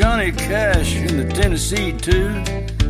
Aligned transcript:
Johnny 0.00 0.32
Cash 0.32 0.96
in 0.96 1.18
the 1.18 1.28
Tennessee 1.34 1.92
Two 1.92 2.42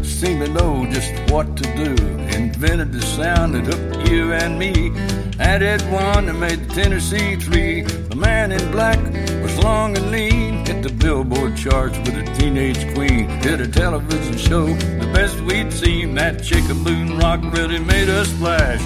seemed 0.04 0.46
to 0.46 0.52
know 0.52 0.86
just 0.92 1.12
what 1.32 1.56
to 1.56 1.64
do. 1.74 1.90
Invented 2.36 2.92
the 2.92 3.02
sound 3.02 3.52
that 3.56 3.64
hooked 3.64 4.08
you 4.08 4.32
and 4.32 4.56
me. 4.56 4.92
Added 5.40 5.82
one 5.90 6.26
that 6.26 6.34
made 6.34 6.68
the 6.68 6.72
Tennessee 6.72 7.34
three. 7.34 7.82
The 7.82 8.14
man 8.14 8.52
in 8.52 8.70
black 8.70 9.00
was 9.42 9.58
long 9.58 9.96
and 9.96 10.12
lean. 10.12 10.64
Hit 10.64 10.84
the 10.84 10.92
billboard 10.92 11.56
charts 11.56 11.98
with 11.98 12.14
a 12.14 12.32
teenage 12.36 12.94
queen. 12.94 13.26
Did 13.40 13.60
a 13.60 13.66
television 13.66 14.38
show, 14.38 14.66
the 14.66 15.10
best 15.12 15.40
we'd 15.40 15.72
seen. 15.72 16.14
That 16.14 16.44
chicken 16.44 16.76
moon 16.76 17.18
rock 17.18 17.40
really 17.52 17.80
made 17.80 18.08
us 18.08 18.28
splash. 18.28 18.80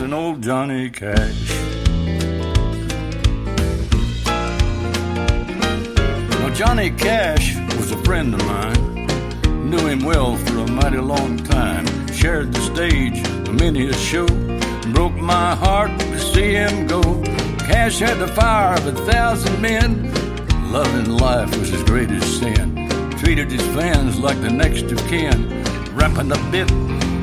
an 0.00 0.12
old 0.12 0.42
Johnny 0.42 0.90
Cash. 0.90 1.71
Johnny 6.54 6.90
Cash 6.90 7.56
was 7.76 7.90
a 7.90 7.96
friend 8.04 8.34
of 8.34 8.44
mine 8.46 8.92
knew 9.72 9.86
him 9.86 10.04
well 10.04 10.36
for 10.36 10.58
a 10.58 10.70
mighty 10.70 10.98
long 10.98 11.38
time. 11.38 11.86
Shared 12.08 12.52
the 12.52 12.60
stage 12.60 13.26
many 13.48 13.88
a 13.88 13.94
show. 13.94 14.26
Broke 14.92 15.14
my 15.14 15.54
heart 15.54 15.98
to 15.98 16.18
see 16.18 16.52
him 16.52 16.86
go. 16.86 17.00
Cash 17.60 18.00
had 18.00 18.18
the 18.18 18.28
fire 18.28 18.76
of 18.76 18.86
a 18.86 18.92
thousand 19.10 19.62
men. 19.62 20.12
Loving 20.70 21.16
life 21.16 21.56
was 21.58 21.70
his 21.70 21.82
greatest 21.84 22.38
sin. 22.38 22.86
Treated 23.16 23.50
his 23.50 23.62
fans 23.74 24.18
like 24.18 24.40
the 24.42 24.50
next 24.50 24.92
of 24.92 24.98
kin. 25.08 25.64
Rapping 25.94 26.32
a 26.32 26.50
bit, 26.50 26.68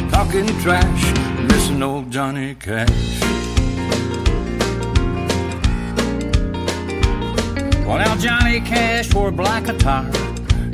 talking 0.09 0.47
trash, 0.61 1.03
missing 1.51 1.83
old 1.83 2.09
Johnny 2.09 2.55
Cash. 2.55 3.28
Well, 7.89 7.97
now 7.97 8.15
Johnny 8.17 8.61
Cash 8.61 9.13
wore 9.15 9.31
black 9.31 9.67
attire 9.67 10.11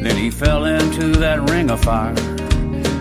then 0.05 0.17
he 0.17 0.29
fell 0.29 0.65
into 0.65 1.13
that 1.13 1.49
ring 1.49 1.71
of 1.71 1.81
fire. 1.81 2.13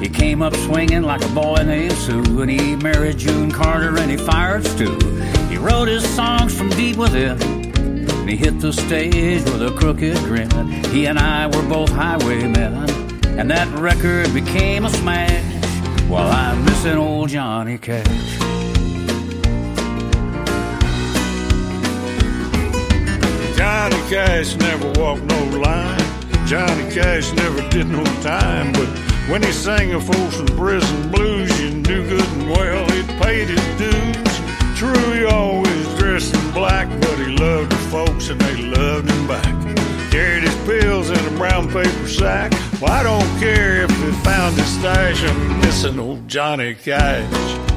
He 0.01 0.09
came 0.09 0.41
up 0.41 0.55
swinging 0.55 1.03
like 1.03 1.23
a 1.23 1.29
boy 1.35 1.57
named 1.57 1.93
Sue, 1.95 2.41
and 2.41 2.51
he 2.51 2.77
married 2.77 3.19
June 3.19 3.51
Carter 3.51 3.99
and 3.99 4.11
he 4.11 4.17
fired 4.17 4.65
Stu. 4.65 4.97
He 5.51 5.59
wrote 5.59 5.89
his 5.89 6.09
songs 6.15 6.57
from 6.57 6.71
deep 6.71 6.97
within, 6.97 7.43
and 7.43 8.31
he 8.31 8.37
hit 8.37 8.61
the 8.61 8.73
stage 8.73 9.43
with 9.45 9.63
a 9.63 9.73
crooked 9.73 10.17
grin. 10.19 10.49
He 10.93 11.07
and 11.07 11.19
I 11.19 11.49
were 11.49 11.69
both 11.69 11.91
highwaymen, 11.91 12.89
and 13.37 13.51
that 13.51 13.69
record 13.77 14.33
became 14.33 14.85
a 14.85 14.91
smash. 14.91 15.43
While 16.09 16.31
I'm 16.31 16.65
missing 16.65 16.97
old 16.97 17.31
Johnny 17.31 17.79
Cash. 17.79 18.54
Johnny 23.85 24.09
Cash 24.09 24.57
never 24.57 24.87
walked 24.99 25.25
no 25.25 25.45
line. 25.59 26.01
Johnny 26.47 26.91
Cash 26.91 27.35
never 27.35 27.61
did 27.69 27.87
no 27.87 28.03
time, 28.23 28.73
but 28.73 28.89
when 29.29 29.43
he 29.43 29.53
sang 29.53 29.93
a 29.93 30.01
Folsom 30.01 30.47
Prison 30.57 31.11
blues, 31.11 31.61
you 31.61 31.69
knew 31.69 32.09
good 32.09 32.27
and 32.27 32.49
well 32.49 32.91
he'd 32.93 33.07
paid 33.21 33.47
his 33.47 33.61
dues. 33.77 34.79
True, 34.79 35.13
he 35.13 35.27
always 35.27 35.99
dressed 35.99 36.35
in 36.35 36.51
black, 36.53 36.89
but 37.03 37.19
he 37.19 37.37
loved 37.37 37.73
the 37.73 37.77
folks 37.91 38.31
and 38.31 38.41
they 38.41 38.57
loved 38.63 39.11
him 39.11 39.27
back. 39.27 39.77
Carried 40.11 40.45
his 40.45 40.57
pills 40.65 41.11
in 41.11 41.19
a 41.19 41.37
brown 41.37 41.71
paper 41.71 42.09
sack. 42.09 42.53
Well, 42.81 42.91
I 42.91 43.03
don't 43.03 43.39
care 43.39 43.83
if 43.83 43.91
they 43.91 44.13
found 44.23 44.57
his 44.57 44.67
stash, 44.79 45.23
I'm 45.23 45.61
missing 45.61 45.99
old 45.99 46.27
Johnny 46.27 46.75
Cash. 46.75 47.74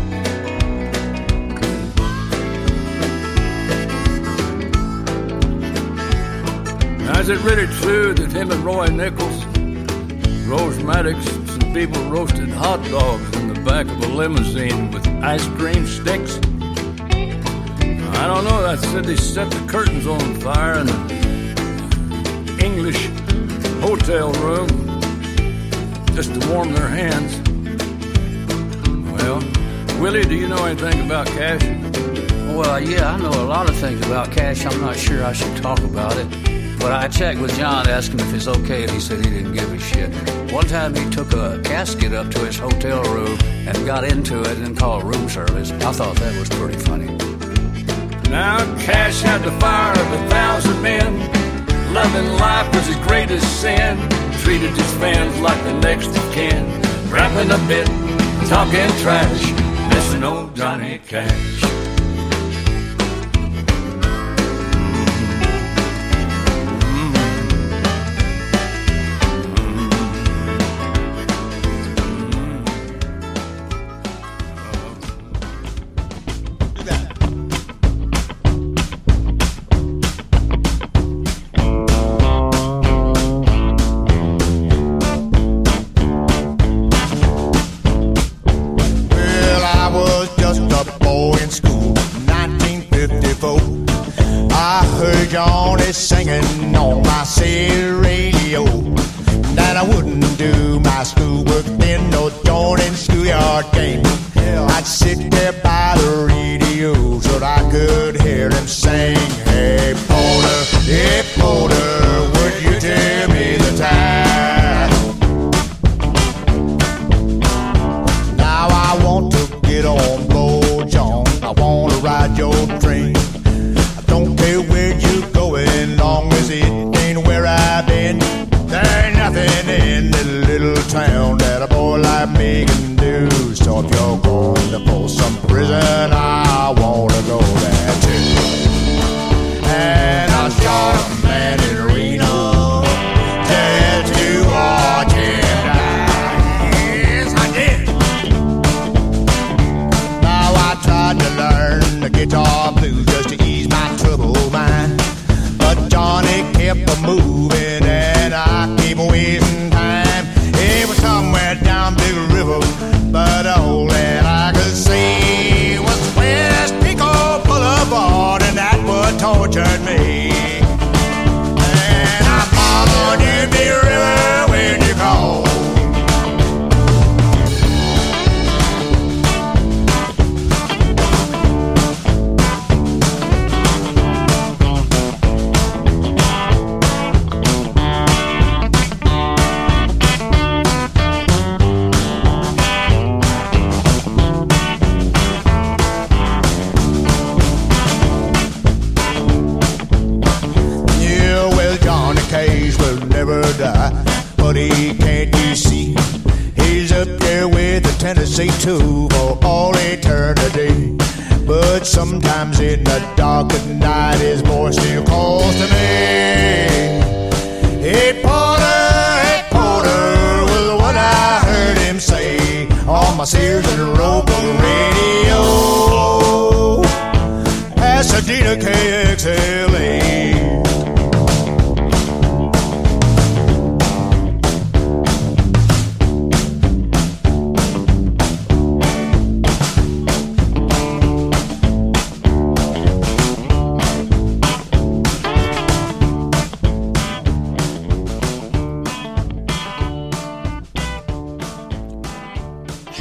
Is 7.29 7.37
it 7.37 7.43
really 7.43 7.67
true 7.81 8.13
that 8.13 8.31
him 8.31 8.51
and 8.51 8.63
Roy 8.63 8.87
Nichols, 8.87 9.45
Rose 10.47 10.81
Maddox, 10.81 11.25
some 11.25 11.73
people 11.73 12.01
roasted 12.09 12.47
hot 12.47 12.81
dogs 12.89 13.35
in 13.35 13.53
the 13.53 13.59
back 13.63 13.85
of 13.85 14.01
a 14.01 14.07
limousine 14.07 14.91
with 14.91 15.05
ice 15.21 15.45
cream 15.57 15.85
sticks? 15.85 16.37
I 18.15 18.27
don't 18.27 18.45
know. 18.45 18.65
I 18.65 18.77
said 18.77 19.03
they 19.03 19.17
set 19.17 19.51
the 19.51 19.59
curtains 19.67 20.07
on 20.07 20.35
fire 20.35 20.79
in 20.79 20.87
an 20.87 22.59
English 22.61 23.07
hotel 23.81 24.31
room 24.43 24.69
just 26.15 26.33
to 26.33 26.49
warm 26.49 26.71
their 26.71 26.87
hands. 26.87 27.41
Well, 29.11 29.43
Willie, 29.99 30.23
do 30.23 30.35
you 30.35 30.47
know 30.47 30.63
anything 30.63 31.05
about 31.05 31.27
cash? 31.27 31.61
Well, 32.55 32.79
yeah, 32.79 33.11
I 33.11 33.17
know 33.17 33.31
a 33.31 33.43
lot 33.43 33.69
of 33.69 33.75
things 33.75 33.99
about 34.05 34.31
cash. 34.31 34.65
I'm 34.65 34.79
not 34.79 34.95
sure 34.95 35.25
I 35.25 35.33
should 35.33 35.57
talk 35.57 35.79
about 35.79 36.15
it. 36.15 36.46
But 36.87 37.03
I 37.03 37.09
checked 37.09 37.41
with 37.41 37.53
John, 37.57 37.85
asked 37.89 38.13
him 38.13 38.21
if 38.21 38.33
it's 38.33 38.47
okay, 38.47 38.83
and 38.83 38.91
he 38.91 39.01
said 39.01 39.17
he 39.17 39.29
didn't 39.29 39.51
give 39.51 39.73
a 39.73 39.77
shit. 39.77 40.09
One 40.53 40.65
time 40.67 40.95
he 40.95 41.03
took 41.09 41.33
a 41.33 41.61
casket 41.61 42.13
up 42.13 42.31
to 42.31 42.39
his 42.45 42.57
hotel 42.57 43.03
room 43.13 43.37
and 43.67 43.85
got 43.85 44.05
into 44.05 44.39
it 44.39 44.57
and 44.59 44.77
called 44.77 45.03
room 45.03 45.27
service. 45.27 45.69
I 45.69 45.91
thought 45.91 46.15
that 46.15 46.39
was 46.39 46.47
pretty 46.47 46.77
funny. 46.77 47.07
Now 48.31 48.59
Cash 48.79 49.19
had 49.21 49.43
the 49.43 49.51
fire 49.59 49.99
of 49.99 50.13
a 50.13 50.29
thousand 50.29 50.81
men. 50.81 51.13
Loving 51.93 52.31
life 52.39 52.73
was 52.73 52.87
his 52.87 52.95
greatest 53.05 53.59
sin. 53.59 53.97
Treated 54.39 54.71
his 54.71 54.93
fans 54.93 55.37
like 55.41 55.61
the 55.65 55.77
next 55.81 56.07
of 56.07 56.31
kin. 56.31 56.63
Rapping 57.11 57.51
a 57.51 57.67
bit, 57.67 57.87
talking 58.47 58.87
trash, 59.01 59.51
missing 59.93 60.23
old 60.23 60.55
Johnny 60.55 61.01
Cash. 61.05 61.66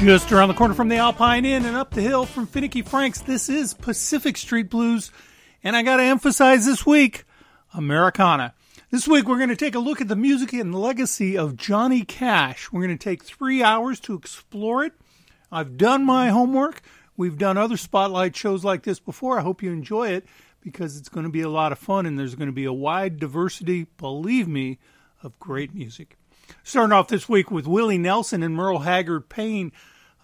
Just 0.00 0.30
around 0.30 0.48
the 0.48 0.54
corner 0.54 0.74
from 0.74 0.90
the 0.90 0.96
Alpine 0.96 1.46
Inn 1.46 1.64
and 1.64 1.74
up 1.74 1.90
the 1.90 2.02
hill 2.02 2.26
from 2.26 2.46
Finicky 2.46 2.82
Frank's, 2.82 3.22
this 3.22 3.48
is 3.48 3.72
Pacific 3.72 4.36
Street 4.36 4.68
Blues. 4.68 5.10
And 5.64 5.74
I 5.74 5.82
got 5.82 5.96
to 5.96 6.02
emphasize 6.02 6.66
this 6.66 6.84
week, 6.84 7.24
Americana. 7.72 8.52
This 8.90 9.08
week 9.08 9.26
we're 9.26 9.38
going 9.38 9.48
to 9.48 9.56
take 9.56 9.74
a 9.74 9.80
look 9.80 10.02
at 10.02 10.08
the 10.08 10.14
music 10.14 10.52
and 10.52 10.74
legacy 10.74 11.38
of 11.38 11.56
Johnny 11.56 12.04
Cash. 12.04 12.70
We're 12.70 12.84
going 12.84 12.96
to 12.96 13.02
take 13.02 13.24
three 13.24 13.62
hours 13.62 13.98
to 14.00 14.14
explore 14.14 14.84
it. 14.84 14.92
I've 15.50 15.78
done 15.78 16.04
my 16.04 16.28
homework. 16.28 16.82
We've 17.16 17.38
done 17.38 17.56
other 17.56 17.78
spotlight 17.78 18.36
shows 18.36 18.64
like 18.64 18.82
this 18.82 19.00
before. 19.00 19.38
I 19.38 19.42
hope 19.42 19.62
you 19.62 19.72
enjoy 19.72 20.08
it 20.08 20.26
because 20.60 20.98
it's 20.98 21.08
going 21.08 21.24
to 21.24 21.32
be 21.32 21.42
a 21.42 21.48
lot 21.48 21.72
of 21.72 21.78
fun 21.78 22.04
and 22.04 22.18
there's 22.18 22.34
going 22.34 22.48
to 22.48 22.52
be 22.52 22.66
a 22.66 22.72
wide 22.72 23.18
diversity, 23.18 23.86
believe 23.96 24.46
me, 24.46 24.78
of 25.22 25.38
great 25.38 25.74
music. 25.74 26.18
Starting 26.66 26.90
off 26.90 27.06
this 27.06 27.28
week 27.28 27.48
with 27.48 27.68
Willie 27.68 27.96
Nelson 27.96 28.42
and 28.42 28.52
Merle 28.52 28.80
Haggard 28.80 29.28
paying 29.28 29.70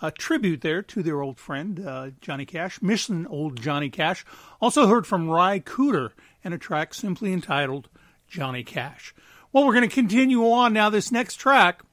a 0.03 0.11
tribute 0.11 0.61
there 0.61 0.83
to 0.83 1.01
their 1.01 1.21
old 1.21 1.39
friend 1.39 1.87
uh, 1.87 2.11
Johnny 2.21 2.45
Cash, 2.45 2.83
missing 2.83 3.29
old 3.29 3.63
Johnny 3.63 3.89
Cash. 3.89 4.27
Also 4.61 4.89
heard 4.89 5.07
from 5.07 5.31
Ry 5.31 5.61
Cooder 5.61 6.11
and 6.43 6.53
a 6.53 6.59
track 6.59 6.95
simply 6.95 7.33
entitled 7.33 7.89
Johnny 8.27 8.65
Cash. 8.65 9.15
Well, 9.53 9.65
we're 9.65 9.73
going 9.73 9.89
to 9.89 9.95
continue 9.95 10.43
on 10.51 10.73
now. 10.73 10.91
This 10.91 11.13
next 11.13 11.37
track, 11.37 11.85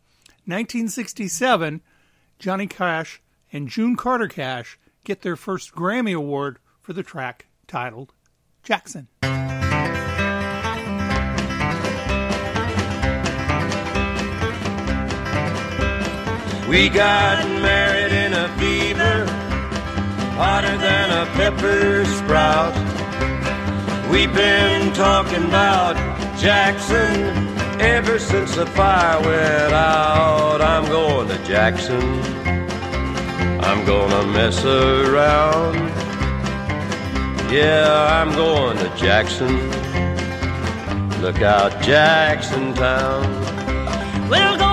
1967, 0.45 1.81
Johnny 2.39 2.65
Cash 2.65 3.21
and 3.53 3.69
June 3.69 3.95
Carter 3.95 4.27
Cash 4.27 4.79
get 5.03 5.21
their 5.21 5.35
first 5.35 5.75
Grammy 5.75 6.15
Award 6.15 6.57
for 6.81 6.93
the 6.93 7.03
track 7.03 7.45
titled 7.67 8.13
Jackson. 8.63 9.09
We 16.69 16.87
got 16.87 17.43
married 17.63 18.13
in 18.13 18.31
a 18.33 18.47
fever, 18.59 19.25
hotter 20.37 20.77
than 20.77 21.09
a 21.09 21.25
pepper 21.33 22.05
sprout. 22.05 22.75
We've 24.11 24.31
been 24.31 24.93
talking 24.93 25.45
about 25.45 25.95
Jackson 26.37 27.57
ever 27.81 28.19
since 28.19 28.55
the 28.55 28.67
fire 28.67 29.19
went 29.19 29.73
out. 29.73 30.61
I'm 30.61 30.85
going 30.85 31.29
to 31.29 31.43
Jackson. 31.43 32.03
I'm 33.63 33.83
gonna 33.87 34.27
mess 34.27 34.63
around. 34.63 35.73
Yeah, 37.51 38.21
I'm 38.21 38.31
going 38.33 38.77
to 38.77 38.95
Jackson. 38.95 39.57
Look 41.19 41.41
out, 41.41 41.81
Jackson 41.81 42.75
Town. 42.75 43.23
We'll 44.29 44.57
go 44.59 44.68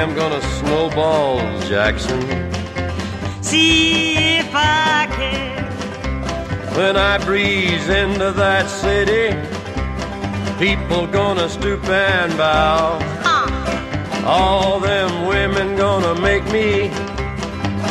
I'm 0.00 0.14
gonna 0.14 0.40
snowball 0.40 1.38
Jackson. 1.68 2.22
See 3.42 4.38
if 4.38 4.50
I 4.54 5.06
can. 5.12 5.62
When 6.74 6.96
I 6.96 7.18
breeze 7.18 7.86
into 7.90 8.32
that 8.32 8.70
city, 8.70 9.36
people 10.58 11.06
gonna 11.06 11.50
stoop 11.50 11.84
and 11.84 12.34
bow. 12.38 12.98
Uh. 13.22 14.24
All 14.24 14.80
them 14.80 15.26
women 15.26 15.76
gonna 15.76 16.18
make 16.18 16.44
me 16.44 16.88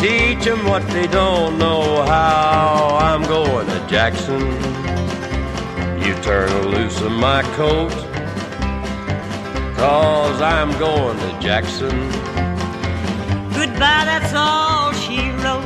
teach 0.01 0.45
them 0.45 0.65
what 0.65 0.81
they 0.87 1.05
don't 1.05 1.59
know 1.59 2.01
how. 2.05 2.97
I'm 2.99 3.21
going 3.21 3.67
to 3.67 3.87
Jackson. 3.87 4.41
You 6.03 6.15
turn 6.23 6.71
loose 6.71 6.99
of 7.01 7.11
my 7.11 7.43
coat. 7.55 8.08
Cause 9.79 10.41
I'm 10.41 10.77
going 10.77 11.17
to 11.17 11.39
Jackson. 11.39 11.89
Goodbye, 13.53 14.03
that's 14.03 14.33
all 14.33 14.91
she 14.91 15.29
wrote. 15.41 15.63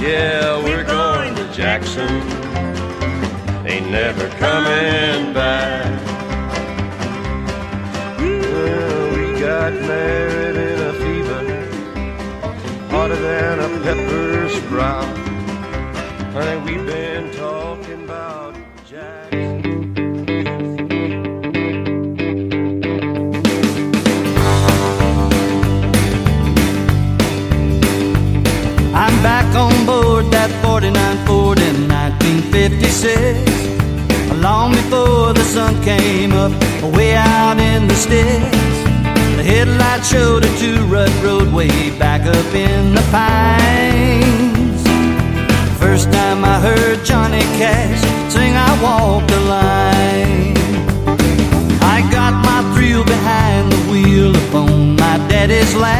Yeah, 0.00 0.56
we're 0.64 0.82
going 0.82 1.34
to 1.34 1.52
Jackson. 1.52 2.08
Ain't 3.66 3.90
never 3.90 4.30
coming 4.38 5.34
back. 5.34 5.84
Well, 8.18 9.10
we 9.14 9.38
got 9.38 9.74
married 9.74 10.56
in 10.56 10.80
a 10.80 10.92
fever, 10.94 11.42
hotter 12.88 13.16
than 13.16 13.58
a 13.58 13.68
pepper 13.82 14.48
sprout. 14.48 15.04
Honey, 16.32 16.56
we've 16.64 16.79
1956. 33.02 34.42
Long 34.42 34.72
before 34.72 35.32
the 35.32 35.44
sun 35.44 35.82
came 35.82 36.32
up, 36.32 36.52
way 36.94 37.14
out 37.14 37.58
in 37.58 37.88
the 37.88 37.94
sticks. 37.94 38.76
The 39.36 39.42
headlight 39.42 40.04
showed 40.04 40.44
a 40.44 40.58
two-rut 40.58 41.10
roadway 41.22 41.68
back 41.98 42.22
up 42.26 42.54
in 42.54 42.94
the 42.94 43.02
pines. 43.10 44.82
First 45.78 46.12
time 46.12 46.44
I 46.44 46.60
heard 46.60 47.04
Johnny 47.04 47.42
Cash 47.56 48.00
sing, 48.32 48.54
I 48.54 48.82
walked 48.82 49.28
the 49.28 49.40
line. 49.40 50.56
I 51.82 52.06
got 52.10 52.34
my 52.44 52.60
thrill 52.74 53.04
behind 53.04 53.72
the 53.72 53.80
wheel 53.90 54.36
upon 54.36 54.96
my 54.96 55.16
daddy's 55.28 55.74
lap. 55.74 55.99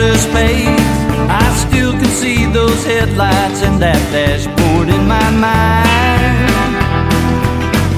Outer 0.00 0.18
space. 0.18 0.66
I 1.28 1.54
still 1.68 1.92
can 1.92 2.06
see 2.06 2.46
those 2.46 2.84
headlights 2.84 3.62
and 3.62 3.80
that 3.82 4.00
dashboard 4.12 4.88
in 4.88 5.06
my 5.06 5.30
mind. 5.30 6.50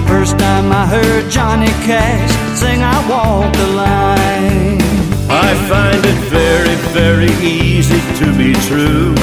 First 0.09 0.39
time 0.39 0.73
I 0.73 0.87
heard 0.87 1.31
Johnny 1.31 1.73
Cash 1.87 2.33
sing 2.59 2.83
I 2.83 2.99
Walk 3.09 3.53
the 3.55 3.69
Line. 3.69 4.81
I 5.31 5.55
find 5.71 6.05
it 6.05 6.21
very, 6.29 6.77
very 6.93 7.33
easy 7.41 8.01
to 8.21 8.27
be 8.37 8.53
true. 8.69 9.15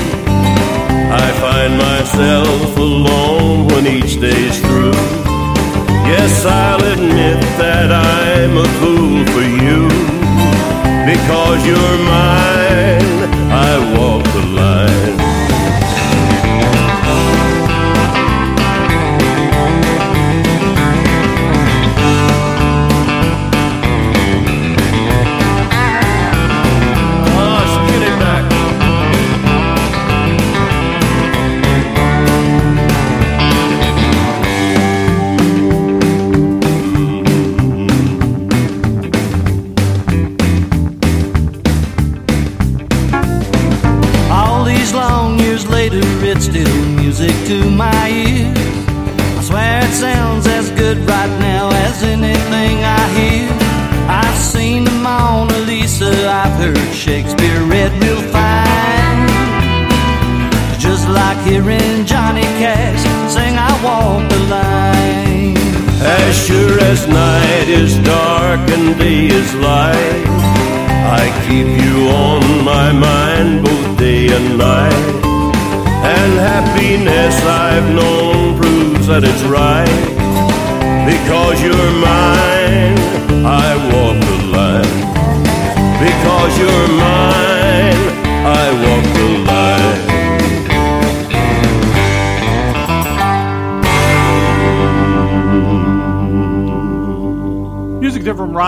I 1.12 1.27
find 1.43 1.77
myself 1.77 2.77
alone 2.77 3.67
when 3.67 3.88
each 3.88 4.19
day's 4.19 4.59
through. 4.62 4.93
Yes, 6.09 6.45
I'll 6.45 6.83
admit 6.93 7.41
that 7.62 7.91
I'm 7.91 8.57
a 8.57 8.67
fool 8.79 9.25
for 9.33 9.45
you. 9.63 9.99
Because 11.09 11.65
you're 11.65 11.97
mine, 12.05 13.01
I 13.51 13.97
walk 13.97 14.23
the 14.25 14.45
line. 14.45 14.88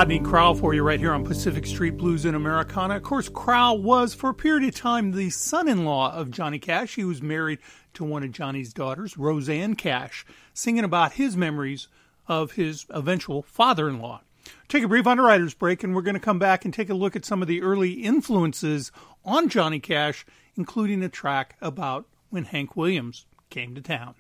Rodney 0.02 0.20
Crowell 0.20 0.56
for 0.56 0.74
you 0.74 0.82
right 0.82 1.00
here 1.00 1.14
on 1.14 1.24
Pacific 1.24 1.64
Street 1.64 1.96
Blues 1.96 2.26
in 2.26 2.34
Americana. 2.34 2.96
Of 2.96 3.04
course, 3.04 3.30
Crowell 3.30 3.84
was 3.84 4.16
for 4.16 4.32
a 4.32 4.34
period 4.34 4.68
of 4.68 4.74
time 4.74 5.12
the 5.12 5.30
son-in-law 5.30 6.16
of 6.16 6.32
Johnny 6.32 6.58
Cash. 6.58 6.96
He 6.96 7.04
was 7.04 7.22
married 7.22 7.60
to 7.94 8.04
one 8.04 8.24
of 8.24 8.32
Johnny's 8.32 8.74
daughters, 8.74 9.16
Rosanne 9.16 9.76
Cash, 9.76 10.26
singing 10.56 10.84
about 10.84 11.14
his 11.14 11.38
memories 11.38 11.88
of 12.28 12.54
his 12.54 12.88
eventual 12.90 13.44
father-in-law. 13.44 14.22
Take 14.68 14.84
a 14.84 14.88
brief 14.88 15.06
underwriters 15.06 15.54
break, 15.54 15.84
and 15.84 15.94
we're 15.94 16.02
going 16.02 16.16
to 16.16 16.20
come 16.20 16.40
back 16.40 16.66
and 16.66 16.74
take 16.74 16.90
a 16.90 16.96
look 16.96 17.16
at 17.16 17.24
some 17.24 17.44
of 17.44 17.48
the 17.48 17.62
early 17.62 17.92
influences 17.92 18.92
on 19.24 19.50
Johnny 19.50 19.80
Cash, 19.80 20.26
including 20.56 21.04
a 21.04 21.10
track 21.10 21.58
about 21.62 22.08
when 22.32 22.46
Hank 22.46 22.76
Williams 22.76 23.28
came 23.52 23.76
to 23.76 23.82
town. 23.82 24.16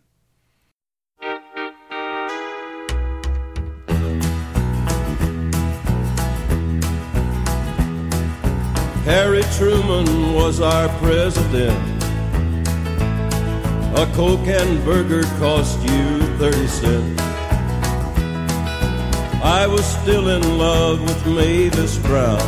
Harry 9.05 9.41
Truman 9.57 10.33
was 10.35 10.61
our 10.61 10.87
president. 10.99 12.01
A 13.97 14.05
Coke 14.13 14.47
and 14.47 14.85
burger 14.85 15.23
cost 15.39 15.79
you 15.81 16.21
30 16.37 16.67
cents. 16.67 17.21
I 19.43 19.65
was 19.65 19.83
still 19.83 20.29
in 20.29 20.59
love 20.59 21.01
with 21.01 21.25
Mavis 21.25 21.97
Brown. 21.97 22.39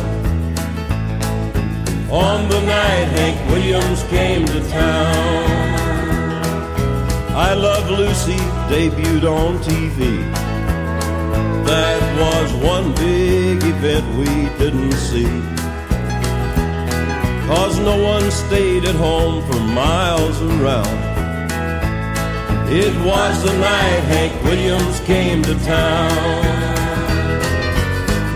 On 2.08 2.48
the 2.48 2.60
night 2.60 3.08
Hank 3.16 3.50
Williams 3.50 4.04
came 4.04 4.46
to 4.46 4.60
town. 4.70 5.44
I 7.34 7.52
Love 7.54 7.90
Lucy 7.90 8.38
debuted 8.70 9.24
on 9.24 9.58
TV. 9.58 10.22
That 11.66 12.00
was 12.20 12.52
one 12.62 12.94
big 12.94 13.60
event 13.64 14.06
we 14.16 14.48
didn't 14.56 14.92
see. 14.92 15.63
Cause 17.46 17.78
no 17.78 18.02
one 18.02 18.30
stayed 18.30 18.84
at 18.84 18.94
home 18.94 19.44
for 19.46 19.60
miles 19.60 20.40
around. 20.40 20.98
It 22.72 22.94
was 23.04 23.42
the 23.44 23.52
night 23.58 24.02
Hank 24.12 24.42
Williams 24.44 24.98
came 25.00 25.42
to 25.42 25.54
town. 25.64 26.74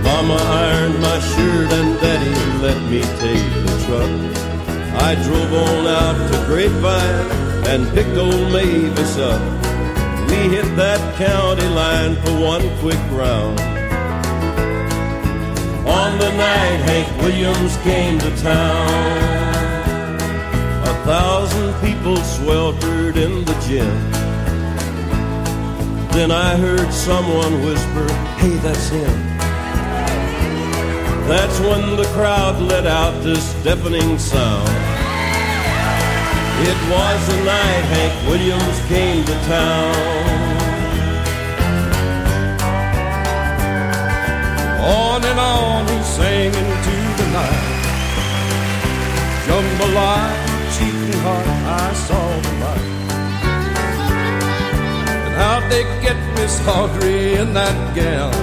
Mama 0.03 0.35
ironed 0.35 1.01
my 1.01 1.19
shirt 1.21 1.73
and 1.73 2.01
Daddy 2.01 2.49
let 2.61 2.79
me 2.91 3.01
take 3.25 3.49
the 3.67 3.75
truck. 3.87 4.29
I 5.01 5.15
drove 5.25 5.53
on 5.55 5.87
out 5.87 6.31
to 6.31 6.37
Grapevine 6.47 7.67
and 7.67 7.89
picked 7.95 8.17
old 8.17 8.53
Mavis 8.53 9.17
up. 9.17 9.41
We 10.29 10.55
hit 10.55 10.69
that 10.77 11.01
county 11.17 11.69
line 11.69 12.15
for 12.17 12.33
one 12.41 12.69
quick 12.81 13.01
round. 13.11 13.68
On 16.09 16.19
the 16.19 16.33
night 16.39 16.81
Hank 16.89 17.23
Williams 17.23 17.77
came 17.83 18.19
to 18.19 18.31
town, 18.43 18.89
a 20.89 20.95
thousand 21.05 21.75
people 21.83 22.17
sweltered 22.17 23.17
in 23.19 23.45
the 23.45 23.53
gym. 23.67 23.95
Then 26.13 26.31
I 26.31 26.57
heard 26.57 26.91
someone 26.95 27.63
whisper, 27.63 28.09
Hey, 28.41 28.57
that's 28.65 28.89
him. 28.89 29.17
That's 31.29 31.61
when 31.61 31.97
the 31.97 32.09
crowd 32.17 32.59
let 32.63 32.87
out 32.87 33.23
this 33.23 33.45
deafening 33.63 34.19
sound. 34.19 34.67
It 36.71 36.79
was 36.89 37.19
the 37.29 37.45
night 37.45 37.85
Hank 37.93 38.29
Williams 38.31 38.79
came 38.89 39.27
to 39.27 39.35
town. 39.45 40.48
On 44.89 45.23
and 45.23 45.39
on 45.39 45.87
he 45.87 46.03
sang 46.03 46.47
into 46.47 46.97
the 47.19 47.27
night. 47.39 47.69
Jambalaya, 49.45 50.33
cheating 50.75 51.21
heart, 51.21 51.47
I 51.83 51.93
saw 52.07 52.25
the 52.45 52.53
light. 52.65 52.89
And 55.27 55.35
how'd 55.41 55.71
they 55.71 55.85
get 56.01 56.17
Miss 56.37 56.59
Hawkery 56.61 57.39
in 57.39 57.53
that 57.53 57.79
gown? 57.95 58.35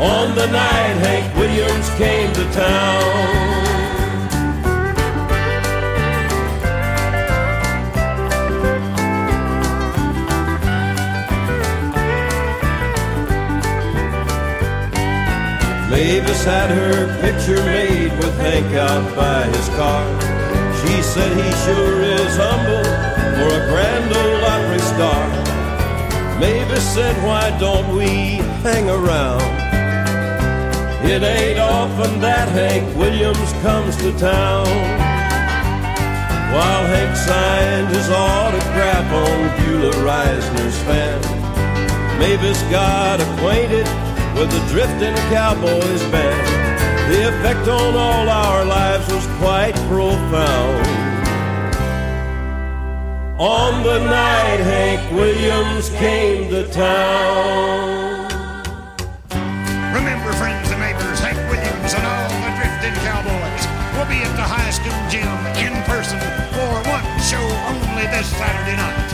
On 0.00 0.34
the 0.34 0.46
night 0.46 0.96
Hank 1.04 1.36
Williams 1.36 1.88
came 1.98 2.32
to 2.32 2.44
town. 2.52 3.61
Mavis 15.92 16.42
had 16.42 16.70
her 16.70 17.20
picture 17.20 17.62
made 17.66 18.10
with 18.16 18.34
Hank 18.38 18.64
out 18.74 19.14
by 19.14 19.44
his 19.44 19.68
car. 19.76 20.08
She 20.80 21.02
said 21.02 21.30
he 21.36 21.50
sure 21.66 22.00
is 22.00 22.34
humble 22.34 22.82
for 23.36 23.48
a 23.52 23.62
grand 23.68 24.08
old 24.08 24.42
Opry 24.42 24.80
star. 24.80 25.28
Mavis 26.40 26.82
said, 26.94 27.14
why 27.22 27.54
don't 27.60 27.94
we 27.94 28.40
hang 28.64 28.88
around? 28.88 29.44
It 31.04 31.22
ain't 31.22 31.58
often 31.58 32.20
that 32.20 32.48
Hank 32.48 32.96
Williams 32.96 33.52
comes 33.60 33.94
to 33.98 34.16
town. 34.16 34.66
While 36.56 36.86
Hank 36.86 37.14
signed 37.16 37.88
his 37.94 38.08
autograph 38.08 39.12
on 39.12 39.38
Beulah 39.60 40.02
Reisner's 40.02 40.78
fan, 40.88 41.20
Mavis 42.18 42.62
got 42.70 43.20
acquainted 43.20 43.86
with 44.42 44.50
the 44.50 44.66
drifting 44.74 45.14
cowboys 45.30 46.02
band. 46.10 47.12
The 47.12 47.28
effect 47.28 47.68
on 47.68 47.94
all 47.94 48.28
our 48.28 48.64
lives 48.64 49.06
was 49.12 49.24
quite 49.38 49.74
profound. 49.86 50.82
On 53.38 53.84
the 53.84 54.00
night 54.00 54.58
Hank 54.58 55.12
Williams 55.12 55.90
came 55.90 56.50
to 56.50 56.66
town. 56.72 58.26
Remember, 59.94 60.32
friends 60.32 60.68
and 60.72 60.80
neighbors, 60.80 61.20
Hank 61.20 61.38
Williams 61.46 61.94
and 61.94 62.02
all 62.02 62.26
the 62.42 62.50
drifting 62.58 62.98
cowboys 63.06 63.62
will 63.94 64.10
be 64.10 64.26
at 64.26 64.34
the 64.34 64.42
high 64.42 64.74
school 64.74 64.98
gym 65.06 65.30
in 65.54 65.74
person 65.86 66.18
for 66.50 66.72
one 66.90 67.06
show 67.22 67.46
only 67.70 68.10
this 68.10 68.26
Saturday 68.34 68.74
night. 68.74 69.06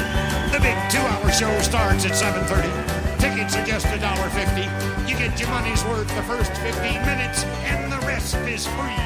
The 0.52 0.60
big 0.60 0.78
two-hour 0.88 1.30
show 1.32 1.52
starts 1.60 2.06
at 2.06 2.16
7:30. 2.16 2.72
Tickets 3.20 3.56
are 3.56 3.66
just 3.66 3.84
a 3.88 3.98
dollar 3.98 4.30
fifty. 4.30 4.87
You 5.08 5.16
get 5.16 5.40
your 5.40 5.48
money's 5.48 5.82
worth 5.86 6.14
the 6.14 6.22
first 6.24 6.52
15 6.52 7.00
minutes, 7.06 7.42
and 7.64 7.90
the 7.90 7.96
rest 8.06 8.34
is 8.34 8.66
free. 8.66 9.00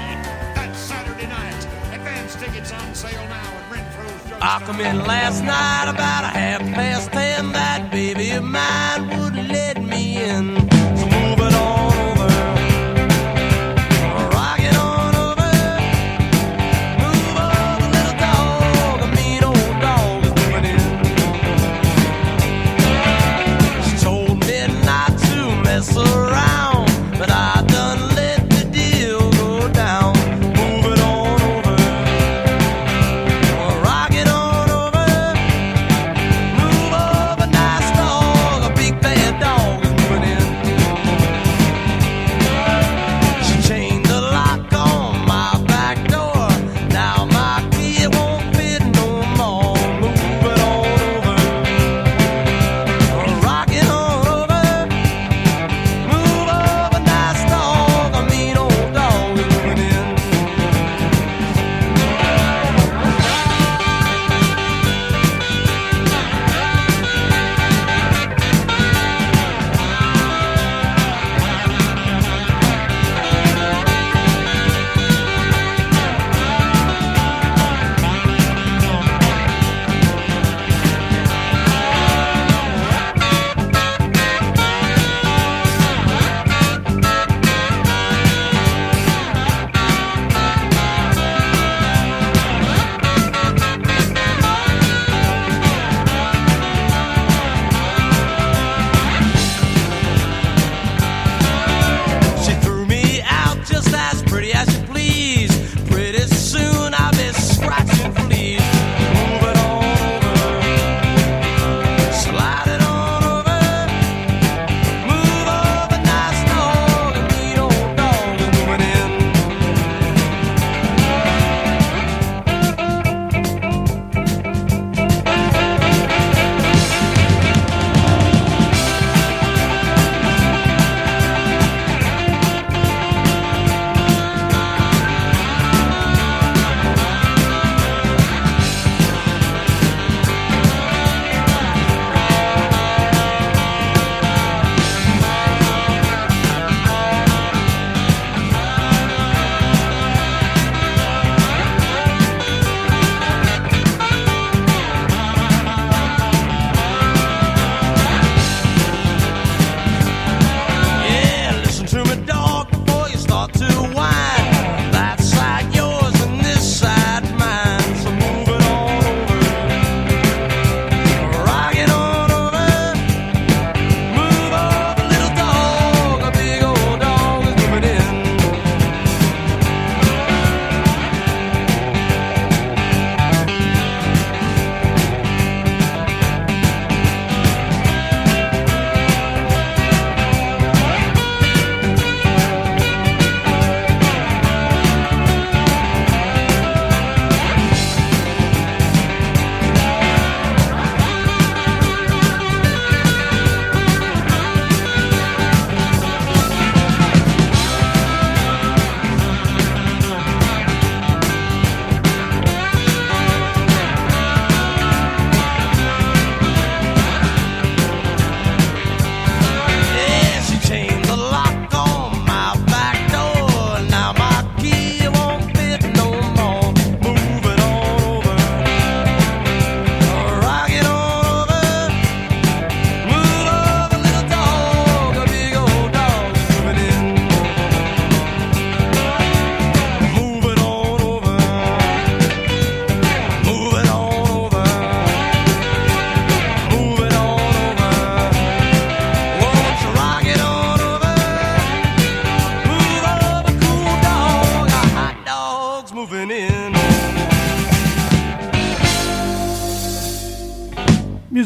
That's 0.53 0.77
Saturday 0.77 1.29
night. 1.29 1.65
Advance 1.93 2.35
tickets 2.35 2.73
on 2.73 2.93
sale 2.93 3.25
now 3.29 3.37
at 3.39 3.71
Renfro's 3.71 4.29
Drug 4.29 4.43
I 4.43 4.61
come 4.67 4.81
in 4.81 4.99
last 5.07 5.45
night 5.45 5.89
about 5.89 6.25
a 6.25 6.37
half 6.37 6.61
past 6.75 7.13
ten. 7.13 7.53
That 7.53 7.93
baby 7.93 8.33
of 8.33 8.43
mine 8.43 9.17
wouldn't 9.17 9.32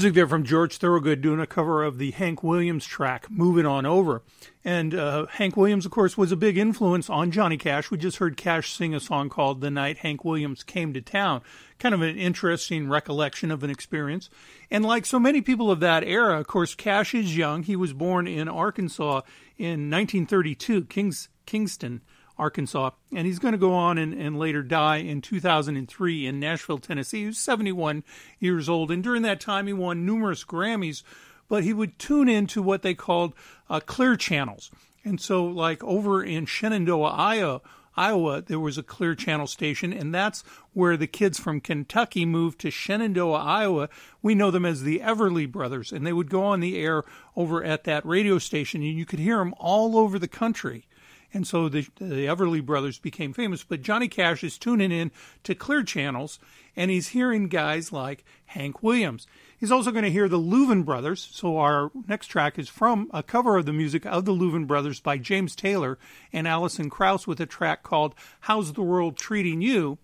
music 0.06 0.14
there 0.14 0.28
from 0.28 0.44
George 0.44 0.76
Thorogood 0.76 1.20
doing 1.20 1.40
a 1.40 1.48
cover 1.48 1.82
of 1.82 1.98
the 1.98 2.12
Hank 2.12 2.40
Williams 2.40 2.86
track, 2.86 3.28
Moving 3.28 3.66
On 3.66 3.84
Over. 3.84 4.22
And 4.64 4.94
uh, 4.94 5.26
Hank 5.26 5.56
Williams, 5.56 5.84
of 5.84 5.90
course, 5.90 6.16
was 6.16 6.30
a 6.30 6.36
big 6.36 6.56
influence 6.56 7.10
on 7.10 7.32
Johnny 7.32 7.56
Cash. 7.56 7.90
We 7.90 7.98
just 7.98 8.18
heard 8.18 8.36
Cash 8.36 8.72
sing 8.72 8.94
a 8.94 9.00
song 9.00 9.28
called 9.28 9.60
The 9.60 9.68
Night 9.68 9.98
Hank 9.98 10.24
Williams 10.24 10.62
Came 10.62 10.92
to 10.94 11.00
Town. 11.00 11.42
Kind 11.80 11.92
of 11.92 12.02
an 12.02 12.16
interesting 12.16 12.88
recollection 12.88 13.50
of 13.50 13.64
an 13.64 13.70
experience. 13.70 14.30
And 14.70 14.84
like 14.84 15.06
so 15.06 15.18
many 15.18 15.40
people 15.40 15.72
of 15.72 15.80
that 15.80 16.04
era, 16.04 16.38
of 16.38 16.46
course, 16.46 16.76
Cash 16.76 17.12
is 17.12 17.36
young. 17.36 17.64
He 17.64 17.74
was 17.74 17.92
born 17.92 18.28
in 18.28 18.46
Arkansas 18.46 19.22
in 19.58 19.90
1932, 19.90 20.84
Kings, 20.84 21.28
Kingston. 21.46 22.00
Arkansas, 22.38 22.90
and 23.14 23.26
he's 23.26 23.38
going 23.38 23.52
to 23.52 23.58
go 23.58 23.72
on 23.72 23.98
and, 23.98 24.12
and 24.12 24.38
later 24.38 24.62
die 24.62 24.96
in 24.96 25.20
2003 25.22 26.26
in 26.26 26.40
Nashville, 26.40 26.78
Tennessee. 26.78 27.20
He 27.20 27.26
was 27.26 27.38
71 27.38 28.04
years 28.38 28.68
old, 28.68 28.90
and 28.90 29.02
during 29.02 29.22
that 29.22 29.40
time, 29.40 29.66
he 29.66 29.72
won 29.72 30.04
numerous 30.04 30.44
Grammys, 30.44 31.02
but 31.48 31.64
he 31.64 31.72
would 31.72 31.98
tune 31.98 32.28
into 32.28 32.62
what 32.62 32.82
they 32.82 32.94
called 32.94 33.34
uh, 33.70 33.80
clear 33.80 34.16
channels. 34.16 34.70
And 35.04 35.20
so, 35.20 35.44
like 35.44 35.82
over 35.84 36.22
in 36.22 36.46
Shenandoah, 36.46 37.10
Iowa, 37.10 37.60
Iowa, 37.96 38.42
there 38.42 38.60
was 38.60 38.76
a 38.76 38.82
clear 38.82 39.14
channel 39.14 39.46
station, 39.46 39.92
and 39.92 40.14
that's 40.14 40.44
where 40.74 40.96
the 40.96 41.06
kids 41.06 41.40
from 41.40 41.60
Kentucky 41.60 42.26
moved 42.26 42.60
to 42.60 42.70
Shenandoah, 42.70 43.38
Iowa. 43.38 43.88
We 44.20 44.34
know 44.34 44.50
them 44.50 44.66
as 44.66 44.82
the 44.82 44.98
Everly 45.00 45.50
Brothers, 45.50 45.92
and 45.92 46.06
they 46.06 46.12
would 46.12 46.28
go 46.28 46.44
on 46.44 46.60
the 46.60 46.78
air 46.78 47.04
over 47.34 47.64
at 47.64 47.84
that 47.84 48.04
radio 48.04 48.38
station, 48.38 48.82
and 48.82 48.98
you 48.98 49.06
could 49.06 49.18
hear 49.18 49.38
them 49.38 49.54
all 49.58 49.96
over 49.96 50.18
the 50.18 50.28
country. 50.28 50.86
And 51.32 51.46
so 51.46 51.68
the, 51.68 51.86
the 51.96 52.26
Everly 52.26 52.64
brothers 52.64 52.98
became 52.98 53.32
famous. 53.32 53.64
But 53.64 53.82
Johnny 53.82 54.08
Cash 54.08 54.42
is 54.44 54.58
tuning 54.58 54.92
in 54.92 55.10
to 55.44 55.54
clear 55.54 55.82
channels 55.82 56.38
and 56.76 56.90
he's 56.90 57.08
hearing 57.08 57.48
guys 57.48 57.92
like 57.92 58.24
Hank 58.46 58.82
Williams. 58.82 59.26
He's 59.58 59.72
also 59.72 59.90
going 59.90 60.04
to 60.04 60.10
hear 60.10 60.28
the 60.28 60.38
Louvin 60.38 60.84
brothers. 60.84 61.28
So 61.32 61.56
our 61.56 61.90
next 62.06 62.26
track 62.26 62.58
is 62.58 62.68
from 62.68 63.10
a 63.12 63.22
cover 63.22 63.56
of 63.56 63.66
the 63.66 63.72
music 63.72 64.04
of 64.04 64.26
the 64.26 64.34
Louvin 64.34 64.66
brothers 64.66 65.00
by 65.00 65.16
James 65.16 65.56
Taylor 65.56 65.98
and 66.32 66.46
Alison 66.46 66.90
Krauss 66.90 67.26
with 67.26 67.40
a 67.40 67.46
track 67.46 67.82
called 67.82 68.14
How's 68.40 68.74
the 68.74 68.82
World 68.82 69.16
Treating 69.16 69.62
You? 69.62 69.98